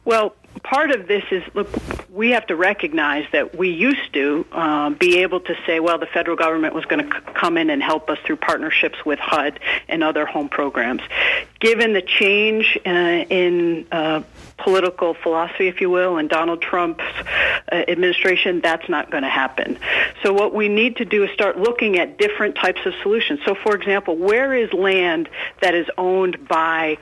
Well, 0.04 0.34
part 0.62 0.90
of 0.90 1.08
this 1.08 1.24
is 1.30 1.42
look, 1.54 1.68
we 2.10 2.30
have 2.30 2.46
to 2.46 2.56
recognize 2.56 3.26
that 3.32 3.56
we 3.56 3.70
used 3.70 4.12
to 4.14 4.46
uh, 4.52 4.90
be 4.90 5.18
able 5.18 5.40
to 5.40 5.54
say, 5.66 5.80
well, 5.80 5.98
the 5.98 6.06
federal 6.06 6.36
government 6.36 6.74
was 6.74 6.84
going 6.86 7.08
to 7.08 7.16
c- 7.16 7.22
come 7.34 7.56
in 7.56 7.70
and 7.70 7.82
help 7.82 8.08
us 8.10 8.18
through 8.24 8.36
partnerships 8.36 9.04
with 9.04 9.18
HUD 9.18 9.60
and 9.88 10.02
other 10.02 10.26
home 10.26 10.48
programs. 10.48 11.02
Given 11.66 11.94
the 11.94 12.02
change 12.02 12.78
uh, 12.86 12.90
in 12.90 13.88
uh, 13.90 14.22
political 14.56 15.14
philosophy, 15.14 15.66
if 15.66 15.80
you 15.80 15.90
will, 15.90 16.16
and 16.16 16.28
Donald 16.28 16.62
Trump's 16.62 17.02
uh, 17.02 17.74
administration, 17.88 18.60
that's 18.60 18.88
not 18.88 19.10
going 19.10 19.24
to 19.24 19.28
happen. 19.28 19.76
So 20.22 20.32
what 20.32 20.54
we 20.54 20.68
need 20.68 20.96
to 20.98 21.04
do 21.04 21.24
is 21.24 21.30
start 21.32 21.58
looking 21.58 21.98
at 21.98 22.18
different 22.18 22.54
types 22.54 22.80
of 22.86 22.94
solutions. 23.02 23.40
So, 23.44 23.54
for 23.54 23.74
example, 23.74 24.16
where 24.16 24.54
is 24.54 24.72
land 24.72 25.28
that 25.60 25.74
is 25.74 25.86
owned 25.98 26.46
by 26.46 26.98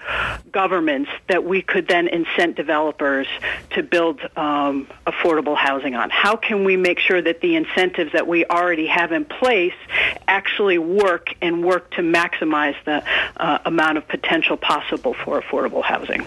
governments 0.51 1.11
that 1.29 1.45
we 1.45 1.61
could 1.61 1.87
then 1.87 2.09
incent 2.09 2.57
developers 2.57 3.27
to 3.71 3.83
build 3.83 4.21
um, 4.37 4.89
affordable 5.07 5.57
housing 5.57 5.95
on? 5.95 6.09
How 6.09 6.37
can 6.37 6.65
we 6.65 6.77
make 6.77 6.99
sure 6.99 7.21
that 7.21 7.41
the 7.41 7.55
incentives 7.55 8.13
that 8.13 8.27
we 8.27 8.47
already 8.47 8.87
have 8.87 9.13
in 9.13 9.27
place 9.27 9.75
actually 10.27 10.79
work 10.79 11.29
and 11.41 11.63
work 11.63 11.91
to 11.93 12.01
maximize 12.01 12.77
the 12.85 13.05
uh, 13.37 13.59
amount 13.65 13.99
of 13.99 14.09
potential 14.09 14.54
possible 14.57 15.15
for 15.25 15.41
affordable 15.41 15.83
housing? 15.83 16.25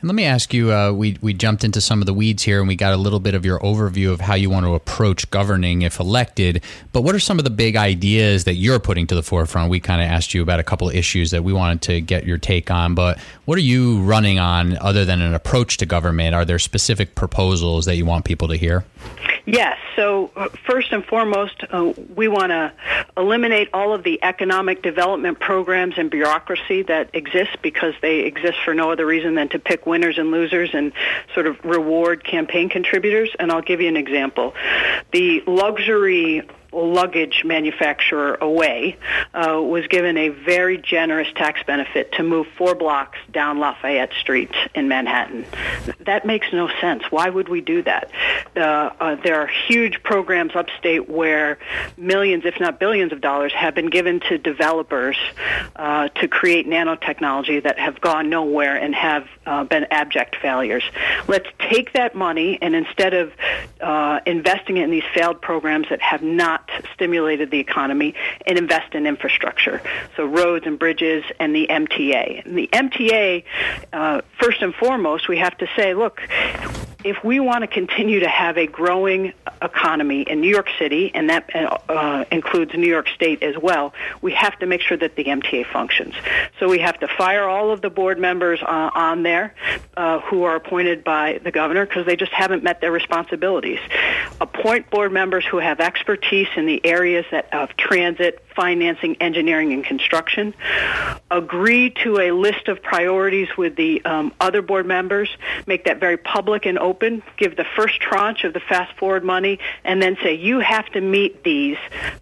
And 0.00 0.08
let 0.08 0.14
me 0.14 0.24
ask 0.24 0.54
you 0.54 0.72
uh, 0.72 0.92
we, 0.92 1.18
we 1.20 1.34
jumped 1.34 1.62
into 1.62 1.80
some 1.80 2.00
of 2.00 2.06
the 2.06 2.14
weeds 2.14 2.42
here 2.42 2.58
and 2.60 2.66
we 2.66 2.74
got 2.74 2.94
a 2.94 2.96
little 2.96 3.20
bit 3.20 3.34
of 3.34 3.44
your 3.44 3.58
overview 3.58 4.10
of 4.10 4.20
how 4.22 4.34
you 4.34 4.48
want 4.48 4.64
to 4.64 4.74
approach 4.74 5.30
governing 5.30 5.82
if 5.82 6.00
elected. 6.00 6.64
But 6.92 7.02
what 7.02 7.14
are 7.14 7.20
some 7.20 7.38
of 7.38 7.44
the 7.44 7.50
big 7.50 7.76
ideas 7.76 8.44
that 8.44 8.54
you're 8.54 8.78
putting 8.78 9.06
to 9.08 9.14
the 9.14 9.22
forefront? 9.22 9.70
We 9.70 9.78
kind 9.78 10.00
of 10.00 10.08
asked 10.08 10.32
you 10.32 10.40
about 10.40 10.58
a 10.58 10.62
couple 10.62 10.88
of 10.88 10.94
issues 10.94 11.32
that 11.32 11.44
we 11.44 11.52
wanted 11.52 11.82
to 11.82 12.00
get 12.00 12.24
your 12.24 12.38
take 12.38 12.70
on. 12.70 12.94
But 12.94 13.18
what 13.44 13.58
are 13.58 13.62
you 13.62 14.00
running 14.00 14.38
on 14.38 14.78
other 14.78 15.04
than 15.04 15.20
an 15.20 15.34
approach 15.34 15.76
to 15.78 15.86
government? 15.86 16.34
Are 16.34 16.46
there 16.46 16.58
specific 16.58 17.14
proposals 17.14 17.84
that 17.84 17.96
you 17.96 18.06
want 18.06 18.24
people 18.24 18.48
to 18.48 18.56
hear? 18.56 18.86
Yes. 19.52 19.78
So, 19.96 20.30
uh, 20.36 20.48
first 20.66 20.92
and 20.92 21.04
foremost, 21.04 21.64
uh, 21.70 21.92
we 22.14 22.28
want 22.28 22.50
to 22.50 22.72
eliminate 23.16 23.68
all 23.72 23.92
of 23.92 24.04
the 24.04 24.22
economic 24.22 24.82
development 24.82 25.40
programs 25.40 25.94
and 25.98 26.10
bureaucracy 26.10 26.82
that 26.82 27.10
exist 27.14 27.58
because 27.60 27.94
they 28.00 28.20
exist 28.20 28.58
for 28.64 28.74
no 28.74 28.92
other 28.92 29.04
reason 29.04 29.34
than 29.34 29.48
to 29.48 29.58
pick 29.58 29.86
winners 29.86 30.18
and 30.18 30.30
losers 30.30 30.70
and 30.72 30.92
sort 31.34 31.46
of 31.46 31.62
reward 31.64 32.22
campaign 32.22 32.68
contributors. 32.68 33.30
And 33.38 33.50
I'll 33.50 33.62
give 33.62 33.80
you 33.80 33.88
an 33.88 33.96
example. 33.96 34.54
The 35.12 35.42
luxury 35.46 36.42
luggage 36.72 37.42
manufacturer 37.44 38.36
away 38.40 38.96
uh, 39.34 39.60
was 39.60 39.86
given 39.88 40.16
a 40.16 40.28
very 40.28 40.78
generous 40.78 41.28
tax 41.34 41.60
benefit 41.66 42.12
to 42.12 42.22
move 42.22 42.46
four 42.56 42.74
blocks 42.74 43.18
down 43.30 43.58
Lafayette 43.58 44.12
Street 44.20 44.50
in 44.74 44.88
Manhattan. 44.88 45.44
That 46.00 46.24
makes 46.26 46.52
no 46.52 46.68
sense. 46.80 47.02
Why 47.10 47.28
would 47.28 47.48
we 47.48 47.60
do 47.60 47.82
that? 47.82 48.10
Uh, 48.56 48.60
uh, 48.60 49.16
there 49.16 49.40
are 49.40 49.50
huge 49.68 50.02
programs 50.02 50.54
upstate 50.54 51.08
where 51.08 51.58
millions, 51.96 52.44
if 52.44 52.60
not 52.60 52.78
billions 52.78 53.12
of 53.12 53.20
dollars 53.20 53.52
have 53.52 53.74
been 53.74 53.90
given 53.90 54.20
to 54.28 54.38
developers 54.38 55.16
uh, 55.76 56.08
to 56.08 56.28
create 56.28 56.68
nanotechnology 56.68 57.62
that 57.62 57.78
have 57.78 58.00
gone 58.00 58.30
nowhere 58.30 58.76
and 58.76 58.94
have 58.94 59.26
uh, 59.46 59.64
been 59.64 59.86
abject 59.90 60.36
failures. 60.36 60.84
Let's 61.26 61.48
take 61.58 61.92
that 61.94 62.14
money 62.14 62.58
and 62.62 62.74
instead 62.74 63.14
of 63.14 63.32
uh, 63.80 64.20
investing 64.26 64.76
it 64.76 64.84
in 64.84 64.90
these 64.90 65.04
failed 65.14 65.40
programs 65.40 65.88
that 65.88 66.00
have 66.02 66.22
not 66.22 66.59
not 66.59 66.59
stimulated 66.94 67.50
the 67.50 67.58
economy 67.58 68.14
and 68.46 68.58
invest 68.58 68.94
in 68.94 69.06
infrastructure. 69.06 69.82
So 70.16 70.24
roads 70.24 70.66
and 70.66 70.78
bridges 70.78 71.24
and 71.38 71.54
the 71.54 71.66
MTA. 71.68 72.44
And 72.44 72.56
the 72.56 72.68
MTA, 72.72 73.44
uh, 73.92 74.20
first 74.40 74.62
and 74.62 74.74
foremost, 74.74 75.28
we 75.28 75.38
have 75.38 75.56
to 75.58 75.68
say, 75.76 75.94
look, 75.94 76.20
if 77.04 77.22
we 77.24 77.40
want 77.40 77.62
to 77.62 77.66
continue 77.66 78.20
to 78.20 78.28
have 78.28 78.58
a 78.58 78.66
growing 78.66 79.32
economy 79.62 80.22
in 80.22 80.40
New 80.40 80.50
York 80.50 80.68
City, 80.78 81.10
and 81.14 81.30
that 81.30 81.50
uh, 81.88 82.24
includes 82.30 82.72
New 82.74 82.88
York 82.88 83.08
State 83.14 83.42
as 83.42 83.56
well, 83.56 83.92
we 84.22 84.32
have 84.32 84.58
to 84.58 84.66
make 84.66 84.80
sure 84.80 84.96
that 84.96 85.16
the 85.16 85.24
MTA 85.24 85.66
functions. 85.72 86.14
So 86.58 86.68
we 86.68 86.78
have 86.78 86.98
to 87.00 87.08
fire 87.08 87.48
all 87.48 87.70
of 87.70 87.80
the 87.80 87.90
board 87.90 88.18
members 88.18 88.60
uh, 88.62 88.90
on 88.94 89.22
there 89.22 89.54
uh, 89.96 90.20
who 90.20 90.44
are 90.44 90.56
appointed 90.56 91.04
by 91.04 91.40
the 91.42 91.50
governor 91.50 91.86
because 91.86 92.06
they 92.06 92.16
just 92.16 92.32
haven't 92.32 92.62
met 92.62 92.80
their 92.80 92.92
responsibilities. 92.92 93.80
Appoint 94.40 94.90
board 94.90 95.12
members 95.12 95.44
who 95.44 95.58
have 95.58 95.80
expertise 95.80 96.48
in 96.56 96.66
the 96.66 96.84
areas 96.84 97.24
that, 97.30 97.52
of 97.52 97.76
transit, 97.76 98.44
financing, 98.60 99.16
engineering, 99.22 99.72
and 99.72 99.82
construction. 99.82 100.52
Agree 101.30 101.88
to 102.04 102.18
a 102.18 102.30
list 102.32 102.68
of 102.68 102.82
priorities 102.82 103.48
with 103.56 103.74
the 103.74 104.04
um, 104.04 104.34
other 104.38 104.60
board 104.60 104.84
members. 104.84 105.30
Make 105.66 105.86
that 105.86 105.98
very 105.98 106.18
public 106.18 106.66
and 106.66 106.78
open. 106.78 107.22
Give 107.38 107.56
the 107.56 107.64
first 107.74 108.00
tranche 108.00 108.44
of 108.44 108.52
the 108.52 108.60
fast 108.60 108.94
forward 108.98 109.24
money, 109.24 109.60
and 109.82 110.02
then 110.02 110.18
say 110.22 110.34
you 110.34 110.60
have 110.60 110.86
to 110.90 111.00
meet 111.00 111.42
these 111.42 111.78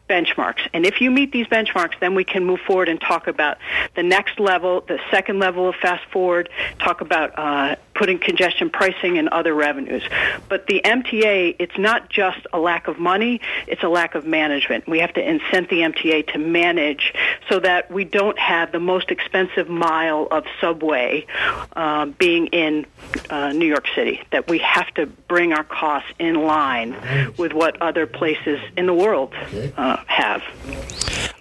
benchmarks. 0.09 0.61
And 0.73 0.87
if 0.87 1.01
you 1.01 1.11
meet 1.11 1.33
these 1.33 1.49
benchmarks, 1.49 1.99
then 1.99 2.15
we 2.15 2.23
can 2.23 2.45
move 2.45 2.61
forward 2.61 2.89
and 2.89 3.01
talk 3.01 3.27
about 3.27 3.59
the 3.97 4.05
next 4.05 4.39
level, 4.39 4.83
the 4.87 5.01
second 5.11 5.41
level 5.41 5.69
of 5.69 5.75
fast 5.75 6.05
forward. 6.13 6.49
Talk 6.79 7.01
about 7.01 7.37
uh, 7.37 7.75
putting 7.99 8.19
congestion 8.19 8.71
pricing 8.71 9.19
and 9.19 9.29
other 9.29 9.53
revenues. 9.53 10.05
But 10.49 10.69
the 10.69 10.81
MTA, 10.85 11.57
it's 11.59 11.77
not 11.77 12.09
just 12.09 12.47
a 12.53 12.59
lack 12.59 12.87
of 12.87 12.99
money, 12.99 13.41
it's 13.67 13.83
a 13.83 13.89
lack 13.89 14.15
of 14.15 14.25
management. 14.25 14.87
We 14.87 15.01
have 15.01 15.13
to 15.15 15.21
incent 15.21 15.69
the 15.69 15.81
MTA 15.81 16.28
to 16.29 16.39
manage 16.39 17.15
so 17.49 17.61
that 17.61 17.91
we 17.91 18.05
don't 18.05 18.39
have 18.39 18.73
the 18.73 18.81
most 18.81 19.11
expensive 19.11 19.69
mile 19.69 20.29
of 20.31 20.45
subway 20.61 21.27
uh, 21.75 22.07
being 22.07 22.47
in 22.49 22.87
uh, 23.31 23.53
New 23.53 23.67
York 23.67 23.87
City, 23.95 24.21
that 24.31 24.49
we 24.49 24.59
have 24.59 24.93
to 24.95 25.07
bring 25.07 25.53
our 25.53 25.65
costs 25.65 26.11
in 26.19 26.35
line 26.37 26.97
with 27.37 27.53
what 27.53 27.81
other 27.83 28.07
places 28.07 28.61
in 28.77 28.87
the 28.87 28.95
world 28.95 29.35
uh, 29.77 29.97
have. 30.07 30.43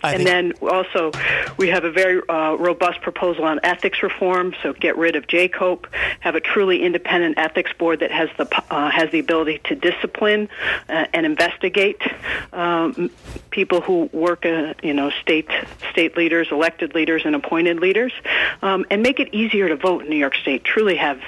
I 0.04 0.14
and 0.14 0.26
then 0.26 0.54
also, 0.62 1.12
we 1.58 1.70
have 1.70 1.84
a 1.84 1.92
very 1.92 2.22
uh, 2.30 2.56
robust 2.56 3.02
proposal 3.02 3.46
on 3.46 3.60
ethics 3.64 4.04
reform. 4.04 4.54
So 4.62 4.74
get 4.74 4.98
rid 4.98 5.16
of 5.16 5.28
JCOPE, 5.28 5.86
have 6.20 6.36
a 6.36 6.40
truly 6.40 6.84
independent 6.84 7.38
ethics 7.38 7.72
board 7.78 8.00
that 8.02 8.12
has 8.12 8.30
the 8.38 8.48
uh, 8.72 8.92
has 8.92 9.12
the 9.12 9.20
ability 9.20 9.60
to 9.66 9.76
discipline 9.76 10.50
uh, 10.90 11.08
and 11.14 11.26
investigate 11.26 12.02
um, 12.54 13.10
people 13.50 13.82
who 13.82 14.10
work, 14.14 14.46
uh, 14.46 14.74
you 14.84 14.94
know, 14.94 15.10
state 15.22 15.50
state 15.92 16.16
leaders, 16.16 16.48
elected 16.52 16.94
leaders, 16.94 17.24
and 17.26 17.36
appointed 17.36 17.80
leaders, 17.80 18.14
um, 18.62 18.86
and 18.92 19.02
make 19.02 19.20
it 19.20 19.34
easier 19.34 19.68
to 19.68 19.76
vote 19.76 20.04
in 20.04 20.10
New 20.10 20.18
York 20.18 20.36
State. 20.36 20.64
Truly 20.64 20.96
have 20.98 21.20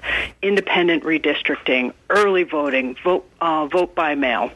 independent 0.41 1.03
redistricting, 1.03 1.93
early 2.09 2.43
voting, 2.43 2.95
vote 3.03 3.27
uh, 3.41 3.65
vote 3.65 3.95
by 3.95 4.15
mail. 4.15 4.51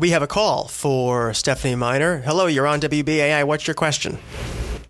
We 0.00 0.12
have 0.12 0.22
a 0.22 0.26
call 0.26 0.66
for 0.66 1.34
Stephanie 1.34 1.74
Miner. 1.74 2.22
Hello, 2.22 2.46
you're 2.46 2.66
on 2.66 2.80
WBAI. 2.80 3.44
What's 3.44 3.66
your 3.66 3.74
question? 3.74 4.16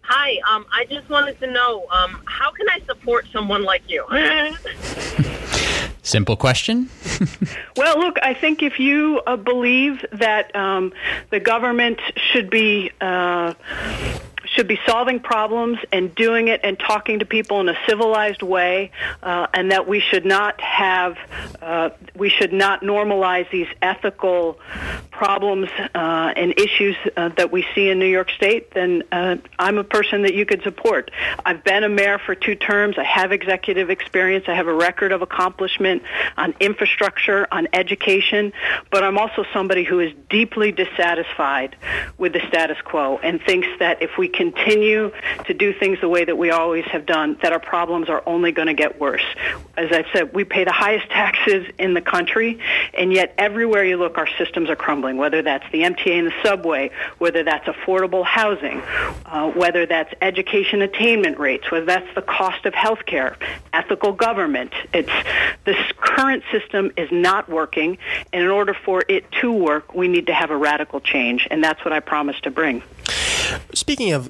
Hi, 0.02 0.38
um, 0.48 0.64
I 0.70 0.84
just 0.84 1.08
wanted 1.08 1.36
to 1.40 1.50
know 1.50 1.84
um, 1.90 2.22
how 2.26 2.52
can 2.52 2.68
I 2.68 2.78
support 2.86 3.26
someone 3.32 3.64
like 3.64 3.82
you? 3.88 4.06
Simple 6.02 6.36
question. 6.36 6.90
well, 7.76 7.98
look, 7.98 8.18
I 8.22 8.34
think 8.34 8.62
if 8.62 8.78
you 8.78 9.20
uh, 9.26 9.34
believe 9.34 10.06
that 10.12 10.54
um, 10.54 10.92
the 11.30 11.40
government 11.40 11.98
should 12.16 12.48
be 12.48 12.92
uh, 13.00 13.54
should 14.54 14.68
be 14.68 14.78
solving 14.86 15.20
problems 15.20 15.78
and 15.92 16.14
doing 16.14 16.48
it 16.48 16.60
and 16.64 16.78
talking 16.78 17.20
to 17.20 17.24
people 17.24 17.60
in 17.60 17.68
a 17.68 17.76
civilized 17.88 18.42
way, 18.42 18.90
uh, 19.22 19.46
and 19.54 19.70
that 19.70 19.86
we 19.86 20.00
should 20.00 20.24
not 20.24 20.60
have, 20.60 21.16
uh, 21.62 21.90
we 22.14 22.28
should 22.28 22.52
not 22.52 22.82
normalize 22.82 23.48
these 23.50 23.68
ethical 23.80 24.58
problems 25.10 25.68
uh, 25.94 26.32
and 26.34 26.58
issues 26.58 26.96
uh, 27.16 27.28
that 27.36 27.52
we 27.52 27.64
see 27.74 27.90
in 27.90 27.98
New 27.98 28.06
York 28.06 28.30
State, 28.30 28.72
then 28.72 29.02
uh, 29.12 29.36
I'm 29.58 29.78
a 29.78 29.84
person 29.84 30.22
that 30.22 30.34
you 30.34 30.46
could 30.46 30.62
support. 30.62 31.10
I've 31.44 31.62
been 31.62 31.84
a 31.84 31.88
mayor 31.88 32.18
for 32.18 32.34
two 32.34 32.54
terms. 32.54 32.96
I 32.98 33.04
have 33.04 33.30
executive 33.30 33.90
experience. 33.90 34.46
I 34.48 34.54
have 34.54 34.66
a 34.66 34.74
record 34.74 35.12
of 35.12 35.22
accomplishment 35.22 36.02
on 36.36 36.54
infrastructure, 36.58 37.46
on 37.52 37.68
education, 37.72 38.52
but 38.90 39.04
I'm 39.04 39.18
also 39.18 39.44
somebody 39.52 39.84
who 39.84 40.00
is 40.00 40.12
deeply 40.28 40.72
dissatisfied 40.72 41.76
with 42.16 42.32
the 42.32 42.40
status 42.48 42.78
quo 42.82 43.18
and 43.18 43.40
thinks 43.42 43.68
that 43.78 44.02
if 44.02 44.16
we 44.16 44.28
continue 44.40 45.12
to 45.44 45.52
do 45.52 45.74
things 45.74 46.00
the 46.00 46.08
way 46.08 46.24
that 46.24 46.38
we 46.38 46.50
always 46.50 46.86
have 46.86 47.04
done, 47.04 47.36
that 47.42 47.52
our 47.52 47.60
problems 47.60 48.08
are 48.08 48.22
only 48.24 48.52
going 48.52 48.68
to 48.68 48.74
get 48.74 48.98
worse. 48.98 49.24
As 49.76 49.92
I've 49.92 50.06
said, 50.14 50.32
we 50.32 50.44
pay 50.44 50.64
the 50.64 50.72
highest 50.72 51.10
taxes 51.10 51.66
in 51.78 51.92
the 51.92 52.00
country, 52.00 52.58
and 52.94 53.12
yet 53.12 53.34
everywhere 53.36 53.84
you 53.84 53.98
look, 53.98 54.16
our 54.16 54.28
systems 54.38 54.70
are 54.70 54.76
crumbling, 54.76 55.18
whether 55.18 55.42
that's 55.42 55.70
the 55.72 55.82
MTA 55.82 56.20
and 56.20 56.26
the 56.28 56.32
subway, 56.42 56.90
whether 57.18 57.42
that's 57.42 57.66
affordable 57.68 58.24
housing, 58.24 58.80
uh, 59.26 59.50
whether 59.50 59.84
that's 59.84 60.14
education 60.22 60.80
attainment 60.80 61.38
rates, 61.38 61.70
whether 61.70 61.84
that's 61.84 62.14
the 62.14 62.22
cost 62.22 62.64
of 62.64 62.72
health 62.72 63.04
care, 63.04 63.36
ethical 63.74 64.12
government. 64.12 64.72
It's 64.94 65.12
this 65.66 65.76
current 65.98 66.44
system 66.50 66.92
is 66.96 67.12
not 67.12 67.46
working, 67.46 67.98
and 68.32 68.42
in 68.42 68.48
order 68.48 68.72
for 68.72 69.02
it 69.06 69.30
to 69.42 69.52
work, 69.52 69.94
we 69.94 70.08
need 70.08 70.28
to 70.28 70.34
have 70.34 70.50
a 70.50 70.56
radical 70.56 70.98
change, 71.00 71.46
and 71.50 71.62
that's 71.62 71.84
what 71.84 71.92
I 71.92 72.00
promise 72.00 72.40
to 72.40 72.50
bring. 72.50 72.82
Speaking 73.74 74.12
of 74.12 74.29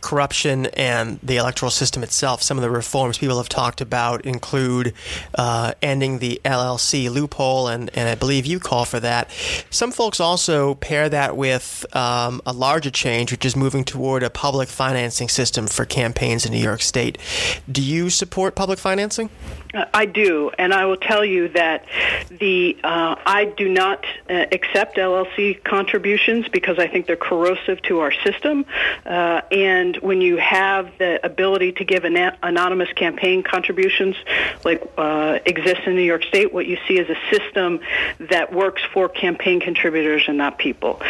corruption 0.00 0.66
and 0.66 1.18
the 1.22 1.36
electoral 1.36 1.70
system 1.70 2.02
itself, 2.02 2.42
some 2.42 2.58
of 2.58 2.62
the 2.62 2.70
reforms 2.70 3.18
people 3.18 3.38
have 3.38 3.48
talked 3.48 3.80
about 3.80 4.24
include 4.24 4.94
uh, 5.34 5.72
ending 5.82 6.18
the 6.18 6.40
LLC 6.44 7.10
loophole, 7.10 7.68
and, 7.68 7.90
and 7.94 8.08
I 8.08 8.14
believe 8.14 8.46
you 8.46 8.60
call 8.60 8.84
for 8.84 9.00
that. 9.00 9.30
Some 9.70 9.92
folks 9.92 10.20
also 10.20 10.74
pair 10.76 11.08
that 11.08 11.36
with 11.36 11.84
um, 11.94 12.40
a 12.46 12.52
larger 12.52 12.90
change, 12.90 13.32
which 13.32 13.44
is 13.44 13.56
moving 13.56 13.84
toward 13.84 14.22
a 14.22 14.30
public 14.30 14.68
financing 14.68 15.28
system 15.28 15.66
for 15.66 15.84
campaigns 15.84 16.46
in 16.46 16.52
New 16.52 16.58
York 16.58 16.82
State. 16.82 17.18
Do 17.70 17.82
you 17.82 18.10
support 18.10 18.54
public 18.54 18.78
financing? 18.78 19.30
I 19.74 20.06
do, 20.06 20.50
and 20.58 20.72
I 20.72 20.86
will 20.86 20.96
tell 20.96 21.24
you 21.24 21.48
that 21.48 21.84
the 22.30 22.76
uh, 22.82 23.16
I 23.26 23.44
do 23.44 23.68
not 23.68 24.04
uh, 24.28 24.46
accept 24.50 24.96
LLC 24.96 25.62
contributions 25.62 26.48
because 26.48 26.78
I 26.78 26.88
think 26.88 27.06
they're 27.06 27.16
corrosive 27.16 27.82
to 27.82 28.00
our 28.00 28.12
system. 28.12 28.64
Uh, 29.04 29.42
and 29.88 29.96
when 30.02 30.20
you 30.20 30.36
have 30.36 30.90
the 30.98 31.24
ability 31.24 31.72
to 31.72 31.84
give 31.84 32.04
an- 32.04 32.36
anonymous 32.42 32.92
campaign 32.92 33.42
contributions, 33.42 34.16
like 34.64 34.82
uh, 34.98 35.38
exists 35.46 35.84
in 35.86 35.94
New 35.94 36.02
York 36.02 36.24
State, 36.24 36.52
what 36.52 36.66
you 36.66 36.76
see 36.86 36.98
is 36.98 37.08
a 37.08 37.16
system 37.30 37.80
that 38.18 38.52
works 38.52 38.82
for 38.92 39.08
campaign 39.08 39.60
contributors 39.60 40.24
and 40.28 40.36
not 40.36 40.58
people. 40.58 41.00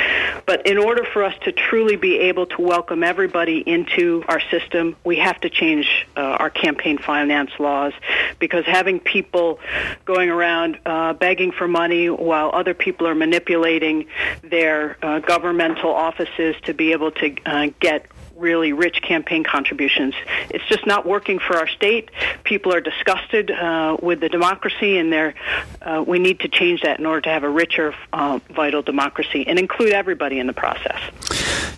But 0.47 0.67
in 0.67 0.79
order 0.79 1.05
for 1.05 1.25
us 1.25 1.35
to 1.43 1.53
truly 1.53 1.97
be 1.97 2.19
able 2.19 2.47
to 2.47 2.63
welcome 2.63 3.03
everybody 3.03 3.59
into 3.59 4.23
our 4.29 4.41
system, 4.49 4.95
we 5.03 5.17
have 5.17 5.41
to 5.41 5.51
change 5.51 6.07
uh, 6.17 6.21
our 6.21 6.51
campaign 6.51 6.99
finance 6.99 7.51
laws 7.59 7.93
because 8.39 8.65
having 8.65 9.01
people 9.01 9.59
going 10.05 10.31
around 10.31 10.79
uh, 10.87 11.15
begging 11.15 11.51
for 11.51 11.67
money 11.67 12.09
while 12.11 12.51
other 12.55 12.75
people 12.75 13.09
are 13.09 13.15
manipulating 13.17 14.07
their 14.43 14.97
uh, 15.03 15.19
governmental 15.19 15.93
offices 15.93 16.55
to 16.63 16.75
be 16.75 16.93
able 16.93 17.11
to 17.11 17.35
uh, 17.45 17.71
get 17.81 18.07
really 18.39 18.73
rich 18.73 19.03
campaign 19.03 19.45
contributions. 19.45 20.15
It's 20.51 20.65
just 20.67 20.87
not 20.87 21.05
working 21.07 21.39
for 21.39 21.57
our 21.57 21.69
state. 21.69 22.11
People 22.45 22.73
are 22.73 22.81
disgusted 22.81 23.51
uh, 23.51 23.97
with 24.01 24.21
the 24.21 24.29
democracy, 24.29 24.97
and 24.99 25.13
they're, 25.13 25.35
uh, 25.83 26.05
we 26.07 26.19
need 26.19 26.41
to 26.41 26.49
change 26.49 26.83
that 26.83 26.99
in 26.99 27.07
order 27.07 27.21
to 27.23 27.31
have 27.31 27.43
a 27.43 27.51
richer, 27.51 27.95
uh, 28.13 28.39
vital 28.51 28.83
democracy 28.83 29.45
and 29.47 29.59
include 29.59 29.93
everybody 29.93 30.39
in 30.39 30.47
the 30.47 30.53
process. 30.53 31.01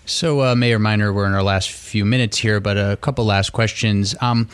So, 0.05 0.43
uh, 0.43 0.55
Mayor 0.55 0.79
Miner, 0.79 1.13
we're 1.13 1.27
in 1.27 1.35
our 1.35 1.43
last 1.43 1.71
few 1.71 2.05
minutes 2.05 2.39
here, 2.39 2.61
but 2.61 2.77
a 2.77 2.99
couple 3.01 3.25
last 3.25 3.51
questions. 3.51 4.15
Um, 4.21 4.49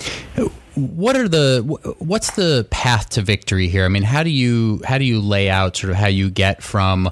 what 0.76 1.16
are 1.16 1.26
the 1.26 1.62
what's 1.98 2.32
the 2.32 2.66
path 2.70 3.08
to 3.10 3.22
victory 3.22 3.68
here? 3.68 3.86
I 3.86 3.88
mean, 3.88 4.02
how 4.02 4.22
do 4.22 4.30
you 4.30 4.82
how 4.84 4.98
do 4.98 5.04
you 5.04 5.20
lay 5.20 5.48
out 5.48 5.76
sort 5.76 5.90
of 5.90 5.96
how 5.96 6.08
you 6.08 6.28
get 6.28 6.62
from 6.62 7.10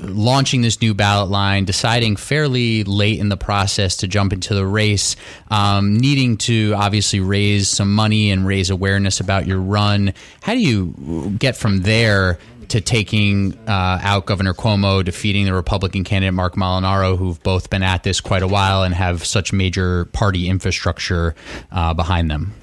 launching 0.00 0.62
this 0.62 0.80
new 0.80 0.94
ballot 0.94 1.30
line, 1.30 1.66
deciding 1.66 2.16
fairly 2.16 2.84
late 2.84 3.20
in 3.20 3.28
the 3.28 3.36
process 3.36 3.98
to 3.98 4.08
jump 4.08 4.32
into 4.32 4.54
the 4.54 4.66
race, 4.66 5.16
um, 5.50 5.98
needing 5.98 6.38
to 6.38 6.72
obviously 6.74 7.20
raise 7.20 7.68
some 7.68 7.94
money 7.94 8.30
and 8.30 8.46
raise 8.46 8.70
awareness 8.70 9.20
about 9.20 9.46
your 9.46 9.60
run? 9.60 10.14
How 10.40 10.54
do 10.54 10.60
you 10.60 11.36
get 11.38 11.54
from 11.54 11.82
there 11.82 12.38
to 12.68 12.80
taking 12.80 13.52
uh, 13.68 13.98
out 14.02 14.24
Governor 14.24 14.54
Cuomo, 14.54 15.04
defeating 15.04 15.44
the 15.44 15.52
Republican 15.52 16.04
candidate 16.04 16.32
Marc 16.32 16.54
Molinaro, 16.54 17.18
who've 17.18 17.42
both 17.42 17.68
been 17.68 17.82
at 17.82 18.02
this 18.02 18.22
quite 18.22 18.42
a 18.42 18.48
while 18.48 18.82
and 18.82 18.94
have 18.94 19.26
such 19.26 19.52
major 19.52 20.06
party 20.06 20.48
infrastructure 20.48 21.34
uh, 21.70 21.92
behind 21.92 22.30
them? 22.30 22.54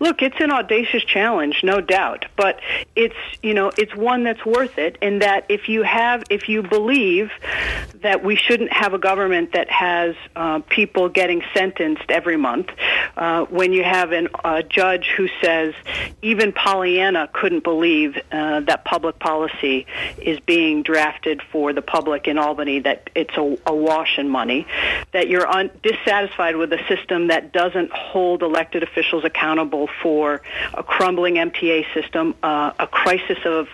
Look, 0.00 0.22
it's 0.22 0.40
an 0.40 0.50
audacious 0.50 1.04
challenge, 1.04 1.60
no 1.62 1.82
doubt, 1.82 2.24
but 2.34 2.58
it's 2.96 3.14
you 3.42 3.52
know 3.52 3.70
it's 3.76 3.94
one 3.94 4.24
that's 4.24 4.44
worth 4.46 4.78
it. 4.78 4.96
In 5.02 5.18
that, 5.18 5.44
if 5.50 5.68
you 5.68 5.82
have, 5.82 6.24
if 6.30 6.48
you 6.48 6.62
believe 6.62 7.30
that 8.00 8.24
we 8.24 8.34
shouldn't 8.34 8.72
have 8.72 8.94
a 8.94 8.98
government 8.98 9.52
that 9.52 9.68
has 9.70 10.16
uh, 10.34 10.60
people 10.60 11.10
getting 11.10 11.42
sentenced 11.52 12.04
every 12.08 12.38
month, 12.38 12.70
uh, 13.18 13.44
when 13.44 13.74
you 13.74 13.84
have 13.84 14.12
a 14.12 14.62
judge 14.62 15.12
who 15.14 15.28
says 15.42 15.74
even 16.22 16.52
Pollyanna 16.52 17.28
couldn't 17.30 17.62
believe 17.62 18.16
uh, 18.32 18.60
that 18.60 18.86
public 18.86 19.18
policy 19.18 19.86
is 20.16 20.40
being 20.40 20.82
drafted 20.82 21.42
for 21.52 21.74
the 21.74 21.82
public 21.82 22.26
in 22.26 22.38
Albany, 22.38 22.80
that 22.80 23.10
it's 23.14 23.36
a, 23.36 23.58
a 23.66 23.74
wash 23.74 24.18
in 24.18 24.30
money, 24.30 24.66
that 25.12 25.28
you're 25.28 25.46
un- 25.46 25.70
dissatisfied 25.82 26.56
with 26.56 26.72
a 26.72 26.82
system 26.88 27.28
that 27.28 27.52
doesn't 27.52 27.92
hold 27.92 28.42
elected 28.42 28.82
officials 28.82 29.24
accountable 29.26 29.89
for 30.02 30.42
a 30.74 30.82
crumbling 30.82 31.34
MTA 31.34 31.92
system, 31.94 32.34
uh, 32.42 32.72
a 32.78 32.86
crisis 32.86 33.38
of 33.44 33.68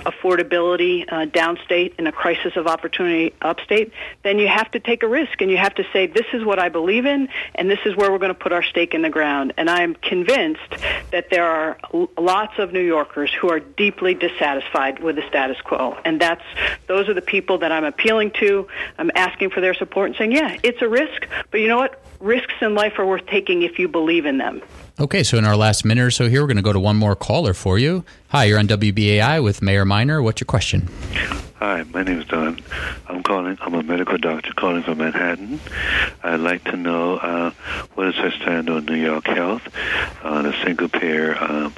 affordability 0.00 1.04
uh, 1.08 1.26
downstate, 1.26 1.94
and 1.98 2.08
a 2.08 2.12
crisis 2.12 2.56
of 2.56 2.66
opportunity 2.66 3.34
upstate, 3.42 3.92
then 4.22 4.38
you 4.38 4.48
have 4.48 4.70
to 4.70 4.80
take 4.80 5.02
a 5.02 5.08
risk 5.08 5.40
and 5.40 5.50
you 5.50 5.56
have 5.56 5.74
to 5.74 5.84
say, 5.92 6.06
this 6.06 6.26
is 6.32 6.44
what 6.44 6.58
I 6.58 6.68
believe 6.68 7.06
in, 7.06 7.28
and 7.54 7.70
this 7.70 7.80
is 7.84 7.96
where 7.96 8.10
we're 8.10 8.18
going 8.18 8.34
to 8.34 8.38
put 8.38 8.52
our 8.52 8.62
stake 8.62 8.94
in 8.94 9.02
the 9.02 9.10
ground. 9.10 9.52
And 9.56 9.68
I 9.68 9.82
am 9.82 9.94
convinced 9.94 10.70
that 11.10 11.30
there 11.30 11.46
are 11.46 11.78
lots 12.16 12.58
of 12.58 12.72
New 12.72 12.84
Yorkers 12.84 13.32
who 13.32 13.50
are 13.50 13.60
deeply 13.60 14.14
dissatisfied 14.14 15.02
with 15.02 15.16
the 15.16 15.26
status 15.28 15.60
quo. 15.60 15.96
And 16.04 16.20
that's 16.20 16.44
those 16.86 17.08
are 17.08 17.14
the 17.14 17.22
people 17.22 17.58
that 17.58 17.72
I'm 17.72 17.84
appealing 17.84 18.32
to. 18.40 18.68
I'm 18.98 19.10
asking 19.14 19.50
for 19.50 19.60
their 19.60 19.74
support 19.74 20.08
and 20.08 20.16
saying, 20.16 20.32
yeah, 20.32 20.58
it's 20.62 20.82
a 20.82 20.88
risk, 20.88 21.26
but 21.50 21.60
you 21.60 21.68
know 21.68 21.78
what? 21.78 22.02
Risks 22.20 22.54
in 22.60 22.74
life 22.74 22.98
are 22.98 23.06
worth 23.06 23.26
taking 23.26 23.62
if 23.62 23.78
you 23.78 23.86
believe 23.86 24.26
in 24.26 24.38
them. 24.38 24.60
Okay, 24.98 25.22
so 25.22 25.38
in 25.38 25.44
our 25.44 25.56
last 25.56 25.84
minute 25.84 26.02
or 26.02 26.10
so 26.10 26.28
here, 26.28 26.40
we're 26.40 26.48
going 26.48 26.56
to 26.56 26.62
go 26.62 26.72
to 26.72 26.80
one 26.80 26.96
more 26.96 27.14
caller 27.14 27.54
for 27.54 27.78
you. 27.78 28.04
Hi, 28.30 28.44
you're 28.44 28.58
on 28.58 28.66
WBAI 28.66 29.42
with 29.42 29.62
Mayor 29.62 29.84
Miner. 29.84 30.20
What's 30.20 30.40
your 30.40 30.46
question? 30.46 30.88
Hi, 31.60 31.84
my 31.92 32.02
name 32.02 32.20
is 32.20 32.26
Don. 32.26 32.60
I'm 33.08 33.22
calling. 33.22 33.56
I'm 33.60 33.74
a 33.74 33.82
medical 33.82 34.18
doctor 34.18 34.52
calling 34.52 34.82
from 34.82 34.98
Manhattan. 34.98 35.60
I'd 36.24 36.40
like 36.40 36.64
to 36.64 36.76
know 36.76 37.16
uh, 37.16 37.50
what 37.94 38.08
is 38.08 38.14
her 38.16 38.30
stand 38.32 38.68
on 38.68 38.84
New 38.86 38.96
York 38.96 39.26
Health, 39.26 39.62
on 40.24 40.46
uh, 40.46 40.50
a 40.50 40.64
single 40.64 40.88
payer 40.88 41.36
um, 41.40 41.72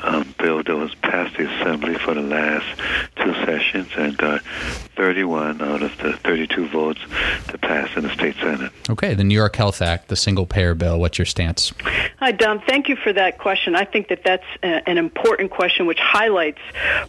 um, 0.00 0.34
bill 0.38 0.62
that 0.62 0.76
was 0.76 0.94
passed 0.96 1.36
the 1.36 1.50
Assembly 1.50 1.94
for 1.94 2.14
the 2.14 2.22
last 2.22 2.66
two 3.13 3.13
sessions 3.44 3.88
and 3.96 4.16
got 4.16 4.42
31 4.96 5.60
out 5.60 5.82
of 5.82 5.96
the 5.98 6.12
32 6.12 6.68
votes 6.68 7.00
to 7.48 7.58
pass 7.58 7.88
in 7.96 8.04
the 8.04 8.10
state 8.10 8.36
senate. 8.36 8.72
Okay, 8.88 9.14
the 9.14 9.24
New 9.24 9.34
York 9.34 9.56
Health 9.56 9.82
Act, 9.82 10.08
the 10.08 10.16
single 10.16 10.46
payer 10.46 10.74
bill. 10.74 10.98
What's 10.98 11.18
your 11.18 11.26
stance? 11.26 11.72
Hi, 12.20 12.32
Don. 12.32 12.60
Thank 12.60 12.88
you 12.88 12.96
for 12.96 13.12
that 13.12 13.38
question. 13.38 13.74
I 13.74 13.84
think 13.84 14.08
that 14.08 14.22
that's 14.24 14.44
a, 14.62 14.88
an 14.88 14.98
important 14.98 15.50
question, 15.50 15.86
which 15.86 15.98
highlights 15.98 16.60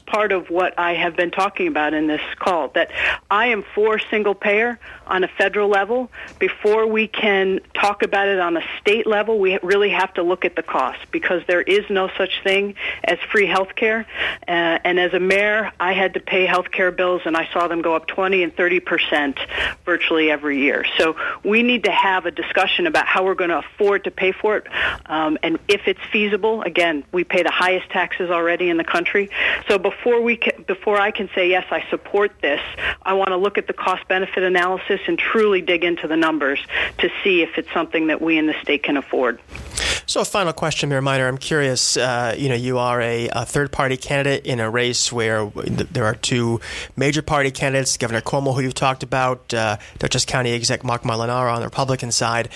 part 0.05 0.31
of 0.31 0.49
what 0.49 0.77
I 0.77 0.93
have 0.93 1.15
been 1.15 1.31
talking 1.31 1.67
about 1.67 1.93
in 1.93 2.07
this 2.07 2.21
call. 2.39 2.69
That 2.69 2.91
I 3.29 3.47
am 3.47 3.63
for 3.75 3.99
single 3.99 4.35
payer 4.35 4.79
on 5.07 5.23
a 5.23 5.27
federal 5.27 5.69
level. 5.69 6.11
Before 6.39 6.87
we 6.87 7.07
can 7.07 7.59
talk 7.73 8.01
about 8.01 8.27
it 8.27 8.39
on 8.39 8.57
a 8.57 8.61
state 8.81 9.05
level, 9.05 9.39
we 9.39 9.59
really 9.61 9.91
have 9.91 10.13
to 10.15 10.23
look 10.23 10.43
at 10.43 10.55
the 10.55 10.63
cost 10.63 10.99
because 11.11 11.43
there 11.47 11.61
is 11.61 11.89
no 11.89 12.09
such 12.17 12.41
thing 12.43 12.75
as 13.03 13.19
free 13.31 13.45
health 13.45 13.75
care. 13.75 14.05
Uh, 14.47 14.79
and 14.83 14.99
as 14.99 15.13
a 15.13 15.19
mayor, 15.19 15.71
I 15.79 15.93
had 15.93 16.15
to 16.15 16.19
pay 16.25 16.45
health 16.45 16.71
care 16.71 16.91
bills, 16.91 17.21
and 17.25 17.35
I 17.35 17.47
saw 17.51 17.67
them 17.67 17.81
go 17.81 17.95
up 17.95 18.07
20 18.07 18.43
and 18.43 18.55
30 18.55 18.79
percent 18.79 19.39
virtually 19.85 20.31
every 20.31 20.59
year. 20.59 20.85
So 20.97 21.15
we 21.43 21.63
need 21.63 21.83
to 21.85 21.91
have 21.91 22.25
a 22.25 22.31
discussion 22.31 22.87
about 22.87 23.05
how 23.05 23.23
we're 23.23 23.35
going 23.35 23.49
to 23.49 23.59
afford 23.59 24.03
to 24.05 24.11
pay 24.11 24.31
for 24.31 24.57
it, 24.57 24.67
um, 25.05 25.37
and 25.43 25.59
if 25.67 25.87
it's 25.87 25.99
feasible. 26.11 26.61
Again, 26.61 27.03
we 27.11 27.23
pay 27.23 27.43
the 27.43 27.51
highest 27.51 27.89
taxes 27.89 28.29
already 28.29 28.69
in 28.69 28.77
the 28.77 28.83
country. 28.83 29.29
So 29.67 29.77
before 29.77 30.21
we 30.21 30.37
can, 30.37 30.63
before 30.63 30.99
I 30.99 31.11
can 31.11 31.29
say 31.35 31.49
yes, 31.49 31.65
I 31.71 31.83
support 31.89 32.31
this, 32.41 32.61
I 33.01 33.13
want 33.13 33.29
to 33.29 33.37
look 33.37 33.57
at 33.57 33.67
the 33.67 33.73
cost 33.73 34.07
benefit 34.07 34.43
analysis 34.43 34.99
and 35.07 35.17
truly 35.17 35.61
dig 35.61 35.83
into 35.83 36.07
the 36.07 36.17
numbers 36.17 36.59
to 36.99 37.09
see 37.23 37.41
if 37.41 37.57
it's 37.57 37.71
something 37.73 38.07
that 38.07 38.21
we 38.21 38.37
in 38.37 38.47
the 38.47 38.55
state 38.61 38.83
can 38.83 38.97
afford. 38.97 39.39
So, 40.07 40.21
a 40.21 40.25
final 40.25 40.53
question, 40.53 40.89
Mayor 40.89 41.01
Miner. 41.01 41.27
I'm 41.27 41.39
curious. 41.39 41.97
Uh, 41.97 42.35
you 42.37 42.47
know, 42.47 42.55
you 42.55 42.77
are 42.77 43.01
a, 43.01 43.27
a 43.29 43.43
third-party 43.43 43.97
candidate 43.97 44.45
in 44.45 44.59
a 44.59 44.69
race 44.69 45.11
where 45.11 45.47
there 45.47 46.05
are 46.05 46.13
two 46.13 46.61
major 46.95 47.23
party 47.23 47.49
candidates: 47.49 47.97
Governor 47.97 48.21
Cuomo, 48.21 48.53
who 48.53 48.61
you've 48.61 48.75
talked 48.75 49.01
about, 49.01 49.51
uh, 49.51 49.77
Dutchess 49.97 50.23
County 50.25 50.51
Exec 50.53 50.83
Marc 50.83 51.01
Molinaro 51.01 51.51
on 51.51 51.59
the 51.59 51.65
Republican 51.65 52.11
side. 52.11 52.49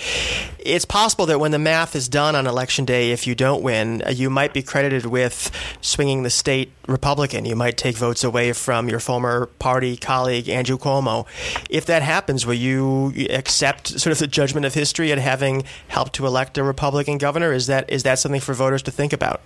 It's 0.60 0.86
possible 0.86 1.26
that 1.26 1.40
when 1.40 1.50
the 1.50 1.58
math 1.58 1.96
is 1.96 2.08
done 2.08 2.36
on 2.36 2.46
election 2.46 2.86
day, 2.86 3.12
if 3.12 3.26
you 3.26 3.34
don't 3.34 3.64
win, 3.64 4.04
uh, 4.06 4.12
you 4.12 4.30
might 4.30 4.54
be 4.54 4.62
credited 4.62 5.08
with 5.08 5.52
swinging 5.82 6.22
the 6.22 6.30
state 6.30 6.72
Republican. 6.88 7.46
You 7.46 7.56
might 7.56 7.78
take 7.78 7.98
votes 7.98 8.24
away 8.24 8.54
from 8.54 8.90
your 8.90 9.00
former 9.00 9.48
party 9.58 9.98
colleague 9.98 10.50
Andrew 10.50 10.78
Cuomo. 10.78 11.26
If 11.68 11.88
that 11.88 12.04
happens, 12.04 12.46
will 12.46 12.54
you 12.54 13.12
accept 13.32 13.88
sort 13.88 14.12
of 14.12 14.20
the 14.20 14.28
judgment 14.28 14.68
of 14.68 14.76
history 14.76 15.12
at 15.12 15.18
having 15.18 15.64
helped 15.88 16.14
to 16.14 16.28
elect 16.28 16.56
a 16.60 16.64
Republican 16.64 17.18
governor? 17.18 17.39
Is 17.54 17.68
that 17.68 17.90
is 17.90 18.04
that 18.04 18.20
something 18.20 18.42
for 18.42 18.54
voters 18.54 18.82
to 18.84 18.92
think 18.92 19.14
about? 19.14 19.42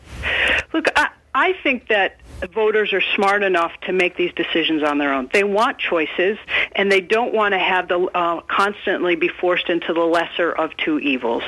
Look, 0.74 0.88
I, 0.96 1.10
I 1.36 1.54
think 1.64 1.88
that 1.88 2.18
voters 2.54 2.94
are 2.94 3.02
smart 3.16 3.44
enough 3.44 3.72
to 3.82 3.94
make 3.94 4.18
these 4.18 4.34
decisions 4.34 4.84
on 4.84 4.98
their 4.98 5.14
own. 5.14 5.30
They 5.32 5.44
want 5.44 5.78
choices, 5.78 6.38
and 6.74 6.92
they 6.92 7.02
don't 7.02 7.34
want 7.34 7.54
to 7.54 7.60
have 7.60 7.88
the 7.88 8.00
uh, 8.00 8.42
constantly 8.42 9.16
be 9.16 9.30
forced 9.30 9.70
into 9.70 9.94
the 9.94 10.02
lesser 10.02 10.52
of 10.52 10.76
two 10.78 11.00
evils. 11.00 11.44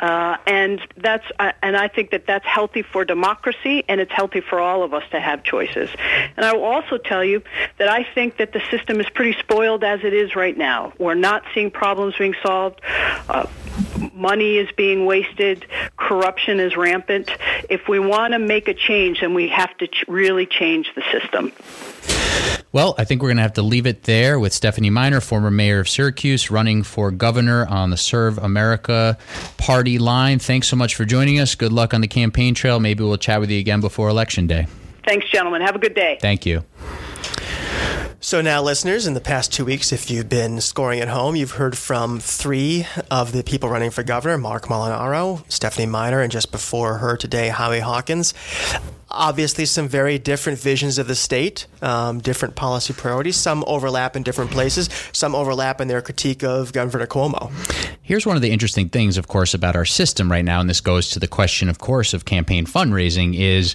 Uh, 0.00 0.36
and 0.46 0.80
that's 0.96 1.24
uh, 1.38 1.52
and 1.62 1.76
I 1.76 1.88
think 1.88 2.10
that 2.10 2.26
that's 2.26 2.44
healthy 2.46 2.82
for 2.82 3.04
democracy, 3.04 3.84
and 3.88 4.00
it's 4.00 4.12
healthy 4.12 4.40
for 4.40 4.60
all 4.60 4.82
of 4.82 4.92
us 4.92 5.04
to 5.10 5.20
have 5.20 5.42
choices. 5.42 5.90
And 6.36 6.44
I 6.44 6.52
will 6.52 6.64
also 6.64 6.98
tell 6.98 7.24
you 7.24 7.42
that 7.78 7.88
I 7.88 8.06
think 8.14 8.36
that 8.36 8.52
the 8.52 8.62
system 8.70 9.00
is 9.00 9.08
pretty 9.10 9.38
spoiled 9.38 9.84
as 9.84 10.00
it 10.04 10.12
is 10.12 10.36
right 10.36 10.56
now. 10.56 10.92
We're 10.98 11.14
not 11.14 11.42
seeing 11.54 11.70
problems 11.70 12.16
being 12.18 12.34
solved. 12.42 12.80
Money 14.14 14.56
is 14.58 14.68
being 14.76 15.06
wasted. 15.06 15.66
Corruption 15.96 16.60
is 16.60 16.76
rampant. 16.76 17.30
If 17.68 17.88
we 17.88 17.98
want 17.98 18.32
to 18.32 18.38
make 18.38 18.68
a 18.68 18.74
change, 18.74 19.20
then 19.20 19.34
we 19.34 19.48
have 19.48 19.76
to 19.78 19.88
ch- 19.88 20.04
really 20.06 20.46
change 20.46 20.88
the 20.94 21.02
system. 21.10 21.52
Well, 22.72 22.94
I 22.98 23.04
think 23.04 23.22
we're 23.22 23.28
going 23.28 23.36
to 23.36 23.42
have 23.42 23.52
to 23.54 23.62
leave 23.62 23.86
it 23.86 24.02
there 24.02 24.38
with 24.38 24.52
Stephanie 24.52 24.90
Miner, 24.90 25.20
former 25.20 25.50
mayor 25.50 25.80
of 25.80 25.88
Syracuse, 25.88 26.50
running 26.50 26.82
for 26.82 27.10
governor 27.12 27.66
on 27.66 27.90
the 27.90 27.96
Serve 27.96 28.38
America 28.38 29.16
party 29.58 29.98
line. 29.98 30.40
Thanks 30.40 30.68
so 30.68 30.76
much 30.76 30.96
for 30.96 31.04
joining 31.04 31.38
us. 31.38 31.54
Good 31.54 31.72
luck 31.72 31.94
on 31.94 32.00
the 32.00 32.08
campaign 32.08 32.54
trail. 32.54 32.80
Maybe 32.80 33.04
we'll 33.04 33.16
chat 33.16 33.40
with 33.40 33.50
you 33.50 33.60
again 33.60 33.80
before 33.80 34.08
Election 34.08 34.46
Day. 34.46 34.66
Thanks, 35.06 35.28
gentlemen. 35.30 35.62
Have 35.62 35.76
a 35.76 35.78
good 35.78 35.94
day. 35.94 36.18
Thank 36.20 36.46
you. 36.46 36.64
So, 38.24 38.40
now, 38.40 38.62
listeners, 38.62 39.06
in 39.06 39.12
the 39.12 39.20
past 39.20 39.52
two 39.52 39.66
weeks, 39.66 39.92
if 39.92 40.10
you've 40.10 40.30
been 40.30 40.62
scoring 40.62 41.00
at 41.00 41.08
home, 41.08 41.36
you've 41.36 41.50
heard 41.50 41.76
from 41.76 42.20
three 42.20 42.86
of 43.10 43.32
the 43.32 43.44
people 43.44 43.68
running 43.68 43.90
for 43.90 44.02
governor 44.02 44.38
Marc 44.38 44.64
Molinaro, 44.64 45.44
Stephanie 45.52 45.84
Miner, 45.84 46.22
and 46.22 46.32
just 46.32 46.50
before 46.50 46.96
her 46.96 47.18
today, 47.18 47.48
Howie 47.48 47.80
Hawkins. 47.80 48.32
Obviously, 49.14 49.64
some 49.64 49.88
very 49.88 50.18
different 50.18 50.58
visions 50.58 50.98
of 50.98 51.06
the 51.06 51.14
state, 51.14 51.66
um, 51.82 52.18
different 52.18 52.56
policy 52.56 52.92
priorities. 52.92 53.36
Some 53.36 53.64
overlap 53.66 54.16
in 54.16 54.22
different 54.22 54.50
places, 54.50 54.90
some 55.12 55.34
overlap 55.34 55.80
in 55.80 55.88
their 55.88 56.02
critique 56.02 56.42
of 56.42 56.72
Governor 56.72 57.06
Cuomo. 57.06 57.50
Here's 58.02 58.26
one 58.26 58.36
of 58.36 58.42
the 58.42 58.50
interesting 58.50 58.88
things, 58.88 59.16
of 59.16 59.28
course, 59.28 59.54
about 59.54 59.76
our 59.76 59.84
system 59.84 60.30
right 60.30 60.44
now, 60.44 60.60
and 60.60 60.68
this 60.68 60.80
goes 60.80 61.10
to 61.10 61.18
the 61.18 61.28
question, 61.28 61.68
of 61.68 61.78
course, 61.78 62.12
of 62.12 62.24
campaign 62.24 62.66
fundraising 62.66 63.38
is 63.38 63.74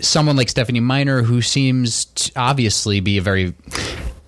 someone 0.00 0.36
like 0.36 0.48
Stephanie 0.48 0.80
Miner, 0.80 1.22
who 1.22 1.42
seems 1.42 2.04
to 2.04 2.32
obviously 2.36 3.00
be 3.00 3.18
a 3.18 3.22
very 3.22 3.54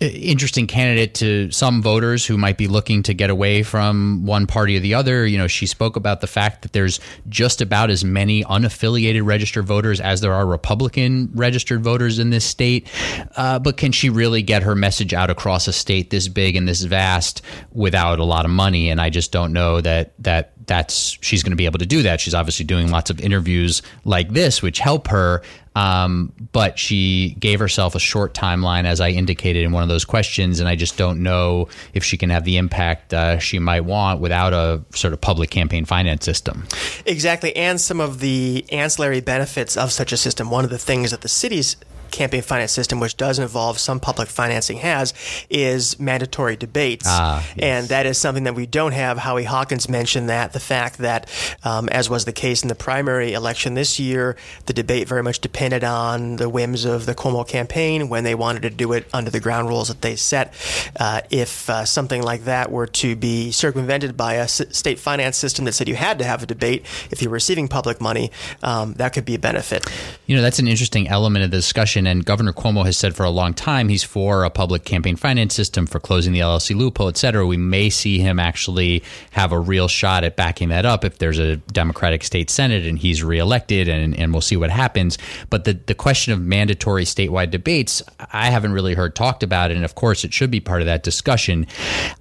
interesting 0.01 0.67
candidate 0.67 1.15
to 1.15 1.51
some 1.51 1.83
voters 1.83 2.25
who 2.25 2.39
might 2.39 2.57
be 2.57 2.67
looking 2.69 3.03
to 3.03 3.13
get 3.13 3.29
away 3.29 3.63
from 3.63 4.25
one 4.25 4.47
party 4.47 4.77
or 4.77 4.81
the 4.81 4.95
other. 4.95 5.27
You 5.27 5.37
know, 5.37 5.47
she 5.47 5.67
spoke 5.67 5.97
about 5.97 6.23
the 6.23 6.27
fact 6.27 6.63
that 6.63 6.73
there's 6.73 7.01
just 7.29 7.61
about 7.61 7.91
as 7.91 8.03
many 8.03 8.43
unaffiliated 8.45 9.25
registered 9.25 9.67
voters 9.67 10.01
as 10.01 10.23
there 10.23 10.33
are 10.33 10.47
Republican 10.47 11.31
registered 11.35 11.83
voters 11.83 12.19
in 12.19 12.31
this 12.31 12.47
state. 12.47 12.89
Uh, 13.37 13.59
but 13.59 13.77
can 13.77 13.93
she 13.93 14.09
really 14.09 14.41
get 14.43 14.63
her 14.63 14.75
message 14.75 15.13
out 15.13 15.29
across 15.29 15.69
a 15.69 15.73
state 15.73 16.09
this 16.09 16.29
big 16.29 16.57
and 16.57 16.67
this 16.67 16.83
vast 16.83 17.43
without 17.73 18.19
a 18.19 18.25
lot 18.25 18.47
of 18.47 18.51
money? 18.51 18.91
And 18.91 19.01
I 19.01 19.11
just 19.11 19.33
don't 19.33 19.53
know 19.53 19.83
that 19.83 20.15
that 20.21 20.55
that's 20.67 21.19
she's 21.21 21.43
going 21.43 21.51
to 21.51 21.57
be 21.57 21.65
able 21.65 21.81
to 21.81 21.87
do 21.87 22.03
that. 22.03 22.21
She's 22.21 22.33
obviously 22.33 22.65
doing 22.65 22.91
lots 22.91 23.11
of 23.11 23.21
interviews 23.21 23.83
like 24.05 24.31
this, 24.31 24.63
which 24.63 24.79
help 24.79 25.09
her. 25.09 25.43
Um, 25.77 26.33
but 26.53 26.79
she 26.79 27.37
gave 27.39 27.61
herself 27.61 27.95
a 27.95 28.01
short 28.01 28.35
timeline, 28.35 28.85
as 28.87 29.01
I 29.01 29.11
indicated 29.11 29.65
in 29.65 29.71
one 29.71 29.85
of 29.85 29.89
those 29.89 30.05
questions, 30.05 30.59
and 30.59 30.69
I 30.69 30.75
just 30.75 30.97
don't 30.97 31.23
know 31.23 31.69
if 31.95 32.03
she 32.03 32.17
can 32.17 32.31
have 32.31 32.45
the 32.45 32.57
impact 32.57 33.15
uh, 33.15 33.39
she 33.39 33.59
might 33.61 33.85
want 33.85 34.21
without 34.21 34.53
a 34.53 34.83
sort 34.95 35.13
of 35.13 35.21
public 35.21 35.51
campaign 35.51 35.85
finance 35.85 36.25
system. 36.25 36.67
Exactly, 37.07 37.55
and 37.55 37.81
some 37.81 38.01
of 38.01 38.19
the 38.19 38.65
ancillary 38.73 39.21
benefits 39.21 39.77
of 39.77 39.93
such 39.93 40.13
a 40.13 40.17
system. 40.17 40.51
One 40.51 40.65
of 40.65 40.71
the 40.71 40.79
things 40.79 41.13
that 41.13 41.21
the 41.21 41.29
cities 41.29 41.77
campaign 42.11 42.43
finance 42.43 42.73
system, 42.73 43.01
which 43.01 43.17
does 43.17 43.39
involve 43.39 43.79
some 43.79 44.01
public 44.01 44.29
financing, 44.29 44.79
has 44.79 45.15
is 45.49 45.99
mandatory 45.99 46.57
debates. 46.57 47.07
Ah, 47.09 47.45
yes. 47.57 47.59
And 47.63 47.89
that 47.89 48.07
is 48.07 48.19
something 48.19 48.45
that 48.45 48.55
we 48.55 48.67
don't 48.67 48.93
have. 48.93 49.19
Howie 49.19 49.45
Hawkins 49.45 49.89
mentioned 49.89 50.29
that 50.29 50.53
the 50.53 50.61
fact 50.61 50.99
that, 50.99 51.29
um, 51.65 51.89
as 51.89 52.09
was 52.11 52.25
the 52.25 52.33
case 52.33 52.63
in 52.63 52.69
the 52.69 52.75
primary 52.75 53.33
election 53.33 53.75
this 53.75 53.99
year, 53.99 54.37
the 54.67 54.73
debate 54.73 55.09
very 55.09 55.23
much 55.23 55.41
depended 55.41 55.85
on 55.85 56.37
the 56.37 56.49
whims 56.49 56.85
of 56.85 57.07
the 57.07 57.15
Cuomo 57.15 57.47
campaign 57.47 58.09
when 58.09 58.25
they 58.25 58.35
wanted 58.35 58.63
to 58.63 58.71
do 58.71 58.93
it 58.93 59.07
under 59.13 59.31
the 59.31 59.41
ground 59.41 59.69
rules 59.69 59.89
that 59.89 60.01
they 60.03 60.17
set. 60.17 60.53
Uh, 60.99 61.21
if 61.31 61.69
uh, 61.71 61.85
something 61.85 62.23
like 62.23 62.45
that 62.45 62.71
were 62.71 62.87
to 62.87 63.17
be 63.17 63.51
circumvented 63.51 64.17
by 64.17 64.35
a 64.35 64.43
s- 64.43 64.63
state 64.71 64.99
finance 64.99 65.37
system 65.37 65.65
that 65.65 65.73
said 65.73 65.89
you 65.89 65.95
had 65.95 66.19
to 66.19 66.25
have 66.25 66.43
a 66.43 66.47
debate 66.47 66.85
if 67.11 67.23
you 67.23 67.29
were 67.29 67.35
receiving 67.35 67.69
public 67.69 68.01
money, 68.01 68.31
um, 68.63 68.95
that 68.95 69.13
could 69.13 69.25
be 69.25 69.35
a 69.35 69.39
benefit. 69.39 69.85
You 70.27 70.37
know, 70.37 70.43
that's 70.43 70.59
an 70.59 70.69
interesting 70.69 71.09
element 71.09 71.45
of 71.45 71.51
the 71.51 71.57
discussion. 71.57 72.00
And 72.07 72.25
Governor 72.25 72.53
Cuomo 72.53 72.85
has 72.85 72.97
said 72.97 73.15
for 73.15 73.25
a 73.25 73.31
long 73.31 73.55
time 73.55 73.89
he's 73.89 74.03
for 74.03 74.45
a 74.45 74.51
public 74.51 74.85
campaign 74.85 75.17
finance 75.17 75.55
system, 75.55 75.87
for 75.87 76.01
closing 76.01 76.33
the 76.33 76.41
LLC 76.41 76.77
loophole, 76.77 77.09
et 77.09 77.17
cetera. 77.17 77.47
We 77.47 77.57
may 77.57 77.91
see 77.91 78.19
him 78.19 78.39
actually 78.39 79.03
have 79.33 79.53
a 79.53 79.59
real 79.59 79.89
shot 79.89 80.25
at 80.25 80.37
backing 80.37 80.69
that 80.71 80.87
up 80.87 81.05
if 81.05 81.19
there's 81.19 81.39
a 81.39 81.57
Democratic 81.57 82.25
state 82.25 82.51
Senate 82.51 82.87
and 82.87 82.99
he's 82.99 83.23
reelected, 83.23 83.89
and, 83.89 84.17
and 84.17 84.33
we'll 84.33 84.41
see 84.41 84.57
what 84.57 84.71
happens. 84.71 85.19
But 85.49 85.65
the, 85.65 85.75
the 85.75 85.95
question 85.95 86.33
of 86.33 86.41
mandatory 86.41 87.05
statewide 87.05 87.51
debates, 87.51 88.03
I 88.33 88.51
haven't 88.51 88.73
really 88.73 88.95
heard 88.95 89.15
talked 89.15 89.43
about. 89.43 89.71
And 89.71 89.85
of 89.85 89.95
course, 89.95 90.25
it 90.25 90.33
should 90.33 90.51
be 90.51 90.61
part 90.61 90.83
of 90.83 90.87
that 90.87 91.03
discussion. 91.03 91.67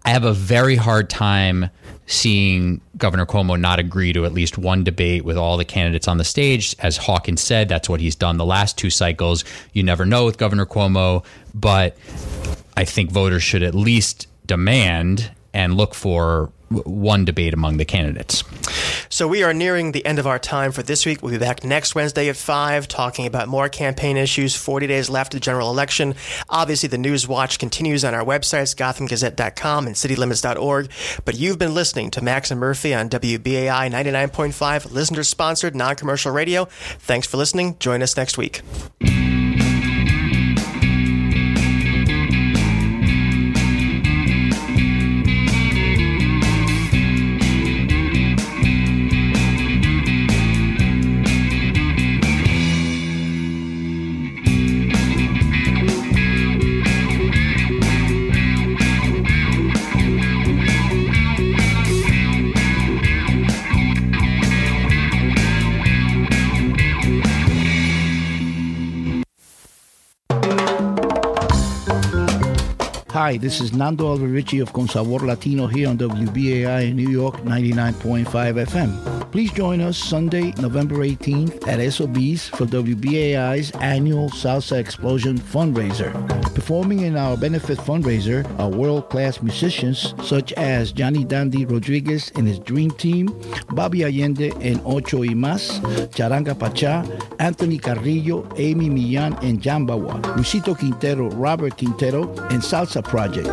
I 0.05 0.09
have 0.09 0.23
a 0.23 0.33
very 0.33 0.75
hard 0.75 1.09
time 1.09 1.69
seeing 2.09 2.81
Governor 2.97 3.27
Cuomo 3.27 3.57
not 3.57 3.77
agree 3.77 4.13
to 4.13 4.25
at 4.25 4.33
least 4.33 4.57
one 4.57 4.83
debate 4.83 5.23
with 5.23 5.37
all 5.37 5.57
the 5.57 5.65
candidates 5.65 6.07
on 6.07 6.17
the 6.17 6.23
stage. 6.23 6.75
As 6.79 6.97
Hawkins 6.97 7.39
said, 7.39 7.69
that's 7.69 7.87
what 7.87 8.01
he's 8.01 8.15
done 8.15 8.37
the 8.37 8.45
last 8.45 8.79
two 8.79 8.89
cycles. 8.89 9.45
You 9.73 9.83
never 9.83 10.05
know 10.05 10.25
with 10.25 10.39
Governor 10.39 10.65
Cuomo, 10.65 11.23
but 11.53 11.95
I 12.75 12.83
think 12.83 13.11
voters 13.11 13.43
should 13.43 13.61
at 13.61 13.75
least 13.75 14.27
demand 14.47 15.29
and 15.53 15.77
look 15.77 15.93
for 15.93 16.51
one 16.69 17.25
debate 17.25 17.53
among 17.53 17.77
the 17.77 17.85
candidates. 17.85 18.43
So 19.09 19.27
we 19.27 19.43
are 19.43 19.53
nearing 19.53 19.91
the 19.91 20.05
end 20.05 20.19
of 20.19 20.27
our 20.27 20.39
time 20.39 20.71
for 20.71 20.83
this 20.83 21.05
week. 21.05 21.21
We'll 21.21 21.31
be 21.31 21.37
back 21.37 21.63
next 21.63 21.95
Wednesday 21.95 22.29
at 22.29 22.35
5 22.35 22.87
talking 22.87 23.25
about 23.25 23.47
more 23.47 23.69
campaign 23.69 24.17
issues. 24.17 24.55
40 24.55 24.87
days 24.87 25.09
left 25.09 25.33
of 25.33 25.39
the 25.39 25.43
general 25.43 25.71
election. 25.71 26.15
Obviously, 26.47 26.89
the 26.89 26.97
News 26.97 27.27
Watch 27.27 27.59
continues 27.59 28.05
on 28.05 28.13
our 28.13 28.23
websites, 28.23 28.75
gothamgazette.com 28.75 29.87
and 29.87 29.95
citylimits.org. 29.95 30.89
But 31.25 31.37
you've 31.37 31.57
been 31.57 31.73
listening 31.73 32.11
to 32.11 32.23
Max 32.23 32.51
and 32.51 32.59
Murphy 32.59 32.93
on 32.93 33.09
WBAI 33.09 33.91
99.5, 33.91 34.91
listener 34.91 35.23
sponsored, 35.23 35.75
non 35.75 35.95
commercial 35.95 36.31
radio. 36.31 36.65
Thanks 36.65 37.27
for 37.27 37.37
listening. 37.37 37.77
Join 37.79 38.03
us 38.03 38.15
next 38.15 38.37
week. 38.37 38.61
Hi, 73.19 73.35
this 73.35 73.59
is 73.59 73.73
Nando 73.73 74.15
Alvaricci 74.15 74.61
of 74.61 74.71
Consabor 74.71 75.19
Latino 75.27 75.67
here 75.67 75.89
on 75.89 75.97
WBAI 75.97 76.91
in 76.91 76.95
New 76.95 77.09
York 77.09 77.35
99.5 77.43 78.23
FM. 78.65 79.18
Please 79.31 79.51
join 79.51 79.79
us 79.79 79.95
Sunday, 79.95 80.53
November 80.59 80.97
18th 80.97 81.67
at 81.67 81.79
SOB's 81.93 82.49
for 82.49 82.65
WBAI's 82.65 83.69
annual 83.79 84.31
Salsa 84.31 84.79
Explosion 84.79 85.37
fundraiser. 85.37 86.11
Performing 86.55 87.01
in 87.01 87.15
our 87.15 87.37
benefit 87.37 87.77
fundraiser 87.77 88.43
are 88.59 88.69
world 88.69 89.07
class 89.11 89.39
musicians 89.43 90.15
such 90.23 90.51
as 90.53 90.91
Johnny 90.91 91.23
Dandy 91.23 91.63
Rodriguez 91.65 92.31
and 92.35 92.47
his 92.47 92.57
Dream 92.57 92.89
Team, 92.89 93.27
Bobby 93.69 94.03
Allende 94.03 94.51
and 94.61 94.81
Ocho 94.83 95.19
y 95.19 95.35
Mas, 95.35 95.79
Charanga 96.09 96.57
Pacha, 96.57 97.05
Anthony 97.37 97.77
Carrillo, 97.77 98.49
Amy 98.57 98.89
Millan, 98.89 99.33
and 99.43 99.61
Jambawa, 99.61 100.19
Luisito 100.35 100.75
Quintero, 100.75 101.29
Robert 101.31 101.77
Quintero, 101.77 102.23
and 102.49 102.63
Salsa 102.63 103.03
Project. 103.03 103.47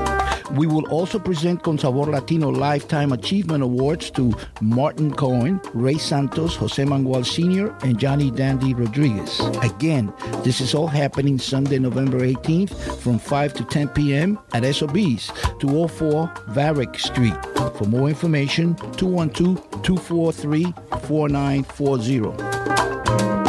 We 0.53 0.67
will 0.67 0.87
also 0.89 1.19
present 1.19 1.63
Consabor 1.63 2.07
Latino 2.07 2.49
Lifetime 2.49 3.13
Achievement 3.13 3.63
Awards 3.63 4.11
to 4.13 4.33
Martin 4.61 5.13
Cohen, 5.13 5.61
Ray 5.75 5.99
Santos, 5.99 6.57
Jose 6.57 6.85
Manuel 6.85 7.25
Sr., 7.25 7.75
and 7.83 7.99
Johnny 7.99 8.31
Dandy 8.31 8.75
Rodriguez. 8.75 9.41
Again, 9.63 10.13
this 10.45 10.61
is 10.61 10.75
all 10.75 10.87
happening 10.87 11.39
Sunday, 11.39 11.79
November 11.79 12.21
18th 12.21 13.01
from 13.01 13.19
5 13.19 13.55
to 13.55 13.65
10 13.65 13.89
p.m. 13.89 14.39
at 14.53 14.63
SOB's, 14.75 15.33
204 15.61 16.33
Varick 16.49 16.99
Street. 16.99 17.35
For 17.77 17.85
more 17.85 18.09
information, 18.09 18.75
212 18.97 19.83
243 19.83 20.73
4940. 21.07 23.46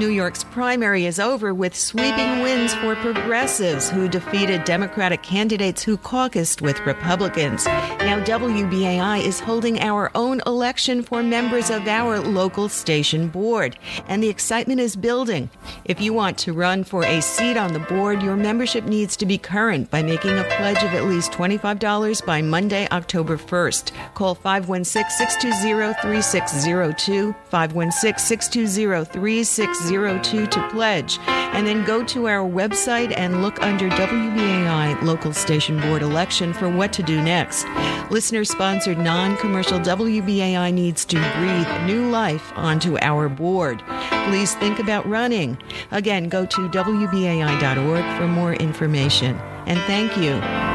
New 0.00 0.08
York's 0.08 0.44
primary 0.44 1.04
is 1.04 1.20
over 1.20 1.52
with 1.52 1.76
sweeping 1.76 2.40
wins 2.40 2.72
for 2.76 2.96
progressives 2.96 3.90
who 3.90 4.08
defeated 4.08 4.64
Democratic 4.64 5.22
candidates 5.22 5.82
who 5.82 5.98
caucused 5.98 6.62
with 6.62 6.80
Republicans. 6.86 7.66
Now, 7.66 8.18
WBAI 8.24 9.22
is 9.22 9.40
holding 9.40 9.78
our 9.78 10.10
own 10.14 10.40
election 10.46 11.02
for 11.02 11.22
members 11.22 11.68
of 11.68 11.86
our 11.86 12.18
local 12.18 12.70
station 12.70 13.28
board, 13.28 13.78
and 14.08 14.22
the 14.22 14.30
excitement 14.30 14.80
is 14.80 14.96
building. 14.96 15.50
If 15.84 16.00
you 16.00 16.14
want 16.14 16.38
to 16.38 16.54
run 16.54 16.82
for 16.82 17.04
a 17.04 17.20
seat 17.20 17.58
on 17.58 17.74
the 17.74 17.80
board, 17.80 18.22
your 18.22 18.36
membership 18.36 18.84
needs 18.84 19.18
to 19.18 19.26
be 19.26 19.36
current 19.36 19.90
by 19.90 20.02
making 20.02 20.38
a 20.38 20.44
pledge 20.44 20.82
of 20.82 20.94
at 20.94 21.04
least 21.04 21.30
$25 21.32 22.24
by 22.24 22.40
Monday, 22.40 22.88
October 22.90 23.36
1st. 23.36 23.92
Call 24.14 24.34
516 24.34 25.10
620 25.10 25.92
3602, 26.00 27.34
516 27.50 28.18
620 28.18 29.04
3602 29.04 29.89
to 29.90 30.68
pledge. 30.70 31.18
And 31.26 31.66
then 31.66 31.84
go 31.84 32.04
to 32.04 32.28
our 32.28 32.48
website 32.48 33.12
and 33.16 33.42
look 33.42 33.60
under 33.62 33.88
WBAI 33.88 35.02
Local 35.02 35.32
Station 35.32 35.80
Board 35.80 36.02
election 36.02 36.52
for 36.52 36.68
what 36.68 36.92
to 36.92 37.02
do 37.02 37.20
next. 37.20 37.66
Listener 38.10 38.44
sponsored 38.44 38.98
non 38.98 39.36
commercial 39.36 39.80
WBAI 39.80 40.72
needs 40.72 41.04
to 41.06 41.16
breathe 41.16 41.86
new 41.86 42.08
life 42.08 42.52
onto 42.54 42.98
our 43.00 43.28
board. 43.28 43.82
Please 44.28 44.54
think 44.56 44.78
about 44.78 45.08
running. 45.08 45.58
Again, 45.90 46.28
go 46.28 46.46
to 46.46 46.68
WBAI.org 46.68 48.18
for 48.18 48.28
more 48.28 48.54
information. 48.54 49.36
And 49.66 49.78
thank 49.80 50.16
you. 50.16 50.69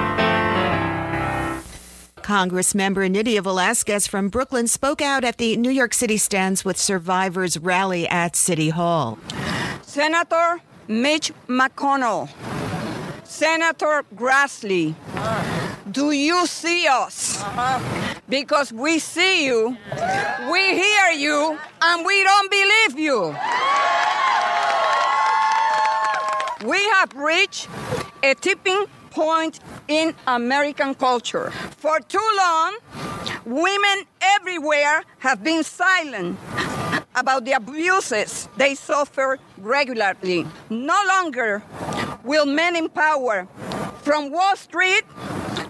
Congressmember 2.26 3.08
Nydia 3.08 3.40
Velázquez 3.44 4.10
from 4.10 4.30
Brooklyn 4.30 4.68
spoke 4.68 5.00
out 5.00 5.24
at 5.24 5.38
the 5.38 5.56
New 5.58 5.70
York 5.70 5.94
City 5.94 6.18
Stands 6.18 6.66
with 6.66 6.76
Survivors 6.76 7.56
rally 7.60 8.08
at 8.08 8.36
City 8.36 8.70
Hall. 8.70 9.20
Senator 9.84 10.60
Mitch 10.88 11.32
McConnell, 11.48 12.28
Senator 13.26 14.04
Grassley, 14.16 14.96
do 15.92 16.14
you 16.14 16.48
see 16.48 16.88
us? 16.88 17.44
Because 18.28 18.74
we 18.74 18.98
see 18.98 19.46
you, 19.46 19.78
we 20.52 20.62
hear 20.74 21.12
you, 21.12 21.60
and 21.80 22.06
we 22.08 22.24
don't 22.24 22.50
believe 22.50 22.98
you. 22.98 23.36
We 26.68 26.84
have 26.86 27.14
reached 27.14 27.70
a 28.24 28.34
tipping 28.34 28.88
point 29.16 29.62
in 29.88 30.14
American 30.28 30.94
culture. 30.94 31.50
For 31.78 32.00
too 32.02 32.30
long, 32.38 32.78
women 33.46 34.04
everywhere 34.22 35.04
have 35.20 35.44
been 35.44 35.64
silent 35.64 36.38
about 37.16 37.46
the 37.46 37.54
abuses 37.54 38.50
they 38.58 38.76
suffer 38.76 39.40
regularly. 39.58 40.46
No 40.70 41.00
longer 41.08 41.64
will 42.24 42.46
men 42.46 42.76
in 42.76 42.90
power, 42.90 43.48
from 44.04 44.32
Wall 44.32 44.56
Street 44.56 45.04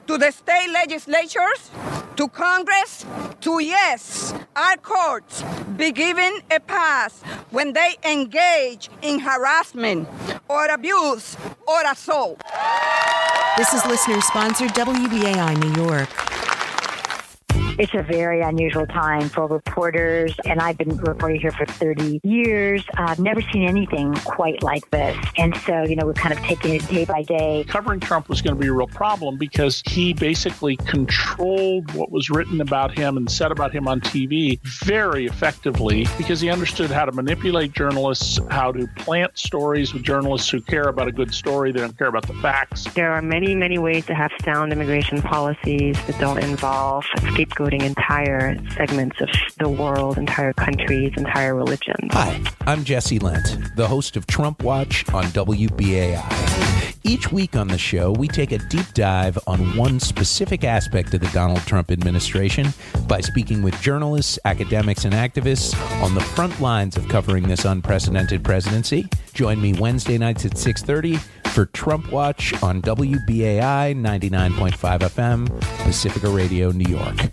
to 0.07 0.17
the 0.17 0.31
state 0.31 0.69
legislatures 0.71 1.71
to 2.15 2.27
Congress 2.29 3.05
to, 3.41 3.61
yes, 3.61 4.33
our 4.55 4.77
courts, 4.77 5.43
be 5.77 5.91
given 5.91 6.39
a 6.49 6.59
pass 6.59 7.21
when 7.51 7.73
they 7.73 7.95
engage 8.03 8.89
in 9.01 9.19
harassment 9.19 10.07
or 10.47 10.65
abuse 10.67 11.37
or 11.67 11.81
assault. 11.91 12.41
This 13.57 13.73
is 13.73 13.85
listener 13.85 14.19
sponsored 14.19 14.71
WBAI 14.71 15.55
New 15.63 15.81
York. 15.81 16.24
It's 17.77 17.93
a 17.93 18.03
very 18.03 18.39
unusual 18.39 18.85
time 18.87 19.27
for 19.27 19.47
reporters, 19.47 20.33
and 20.45 20.61
I've 20.61 20.77
been 20.77 20.95
reporting 20.95 21.41
here 21.41 21.51
for 21.51 21.65
30 21.65 22.21
years. 22.23 22.85
I've 22.95 23.19
never 23.19 23.41
seen 23.41 23.67
anything 23.67 24.13
quite 24.23 24.63
like 24.63 24.89
this. 24.91 25.17
And 25.37 25.57
so, 25.57 25.83
you 25.83 25.97
know, 25.97 26.05
we're 26.05 26.13
kind 26.13 26.33
of 26.33 26.39
taking 26.45 26.75
it 26.75 26.87
day 26.87 27.03
by 27.03 27.23
day. 27.23 27.65
Covering 27.67 27.99
Trump 27.99 28.29
was 28.29 28.41
going 28.41 28.55
to 28.55 28.61
be 28.61 28.67
a 28.67 28.71
real 28.71 28.87
problem 28.87 29.37
because 29.37 29.83
he 29.85 30.13
basically 30.13 30.77
controlled 30.77 31.93
what 31.93 32.11
was 32.11 32.29
written 32.29 32.61
about 32.61 32.97
him 32.97 33.17
and 33.17 33.29
said 33.29 33.51
about 33.51 33.73
him 33.73 33.89
on 33.89 33.99
TV 33.99 34.57
very 34.63 35.25
effectively 35.25 36.07
because 36.17 36.39
he 36.39 36.49
understood 36.49 36.89
how 36.89 37.03
to 37.03 37.11
manipulate 37.11 37.73
journalists, 37.73 38.39
how 38.51 38.71
to 38.71 38.87
plant 38.95 39.37
stories 39.37 39.93
with 39.93 40.03
journalists 40.03 40.49
who 40.49 40.61
care 40.61 40.87
about 40.87 41.09
a 41.09 41.11
good 41.11 41.33
story, 41.33 41.73
they 41.73 41.81
don't 41.81 41.97
care 41.97 42.07
about 42.07 42.25
the 42.25 42.35
facts. 42.35 42.85
There 42.93 43.11
are 43.11 43.21
many, 43.21 43.53
many 43.53 43.77
ways 43.79 44.05
to 44.05 44.15
have 44.15 44.31
sound 44.45 44.71
immigration 44.71 45.21
policies 45.21 45.97
that 46.07 46.17
don't 46.21 46.41
involve 46.41 47.05
entire 47.73 48.55
segments 48.73 49.19
of 49.21 49.29
the 49.59 49.69
world, 49.69 50.17
entire 50.17 50.53
countries, 50.53 51.13
entire 51.17 51.55
religions. 51.55 52.11
Hi, 52.11 52.41
I'm 52.67 52.83
Jesse 52.83 53.19
Lent, 53.19 53.75
the 53.75 53.87
host 53.87 54.15
of 54.15 54.27
Trump 54.27 54.63
Watch 54.63 55.07
on 55.13 55.25
WBAI. 55.25 56.95
Each 57.03 57.31
week 57.31 57.55
on 57.55 57.67
the 57.67 57.77
show, 57.77 58.11
we 58.11 58.27
take 58.27 58.51
a 58.51 58.57
deep 58.57 58.91
dive 58.95 59.37
on 59.45 59.77
one 59.77 59.99
specific 59.99 60.63
aspect 60.63 61.13
of 61.13 61.21
the 61.21 61.27
Donald 61.27 61.59
Trump 61.59 61.91
administration 61.91 62.73
by 63.07 63.21
speaking 63.21 63.61
with 63.61 63.79
journalists, 63.79 64.39
academics, 64.43 65.05
and 65.05 65.13
activists 65.13 65.75
on 66.01 66.15
the 66.15 66.21
front 66.21 66.59
lines 66.59 66.97
of 66.97 67.07
covering 67.07 67.47
this 67.47 67.63
unprecedented 67.63 68.43
presidency. 68.43 69.07
Join 69.33 69.61
me 69.61 69.73
Wednesday 69.73 70.17
nights 70.17 70.45
at 70.45 70.57
6:30 70.57 71.19
for 71.49 71.67
Trump 71.67 72.11
Watch 72.11 72.53
on 72.63 72.81
WBAI 72.81 73.93
99.5 73.93 75.03
FM, 75.03 75.47
Pacifica 75.83 76.29
Radio, 76.29 76.71
New 76.71 76.89
York. 76.89 77.31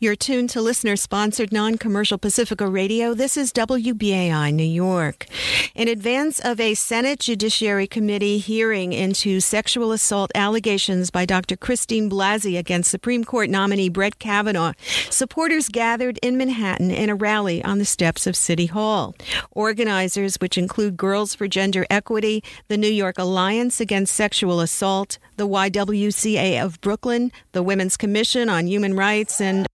You're 0.00 0.14
tuned 0.14 0.50
to 0.50 0.62
listener 0.62 0.94
sponsored 0.94 1.52
non 1.52 1.76
commercial 1.76 2.18
Pacifica 2.18 2.68
Radio. 2.68 3.14
This 3.14 3.36
is 3.36 3.52
WBAI 3.52 4.54
New 4.54 4.62
York. 4.62 5.26
In 5.74 5.88
advance 5.88 6.38
of 6.38 6.60
a 6.60 6.74
Senate 6.74 7.18
Judiciary 7.18 7.88
Committee 7.88 8.38
hearing 8.38 8.92
into 8.92 9.40
sexual 9.40 9.90
assault 9.90 10.30
allegations 10.36 11.10
by 11.10 11.26
Dr. 11.26 11.56
Christine 11.56 12.08
Blasey 12.08 12.56
against 12.56 12.92
Supreme 12.92 13.24
Court 13.24 13.50
nominee 13.50 13.88
Brett 13.88 14.20
Kavanaugh, 14.20 14.74
supporters 15.10 15.68
gathered 15.68 16.20
in 16.22 16.36
Manhattan 16.36 16.92
in 16.92 17.10
a 17.10 17.16
rally 17.16 17.64
on 17.64 17.78
the 17.78 17.84
steps 17.84 18.28
of 18.28 18.36
City 18.36 18.66
Hall. 18.66 19.16
Organizers, 19.50 20.36
which 20.36 20.56
include 20.56 20.96
Girls 20.96 21.34
for 21.34 21.48
Gender 21.48 21.84
Equity, 21.90 22.44
the 22.68 22.78
New 22.78 22.86
York 22.86 23.18
Alliance 23.18 23.80
Against 23.80 24.14
Sexual 24.14 24.60
Assault, 24.60 25.18
the 25.38 25.48
YWCA 25.48 26.64
of 26.64 26.80
Brooklyn, 26.80 27.32
the 27.50 27.64
Women's 27.64 27.96
Commission 27.96 28.48
on 28.48 28.68
Human 28.68 28.94
Rights, 28.94 29.40
and 29.40 29.66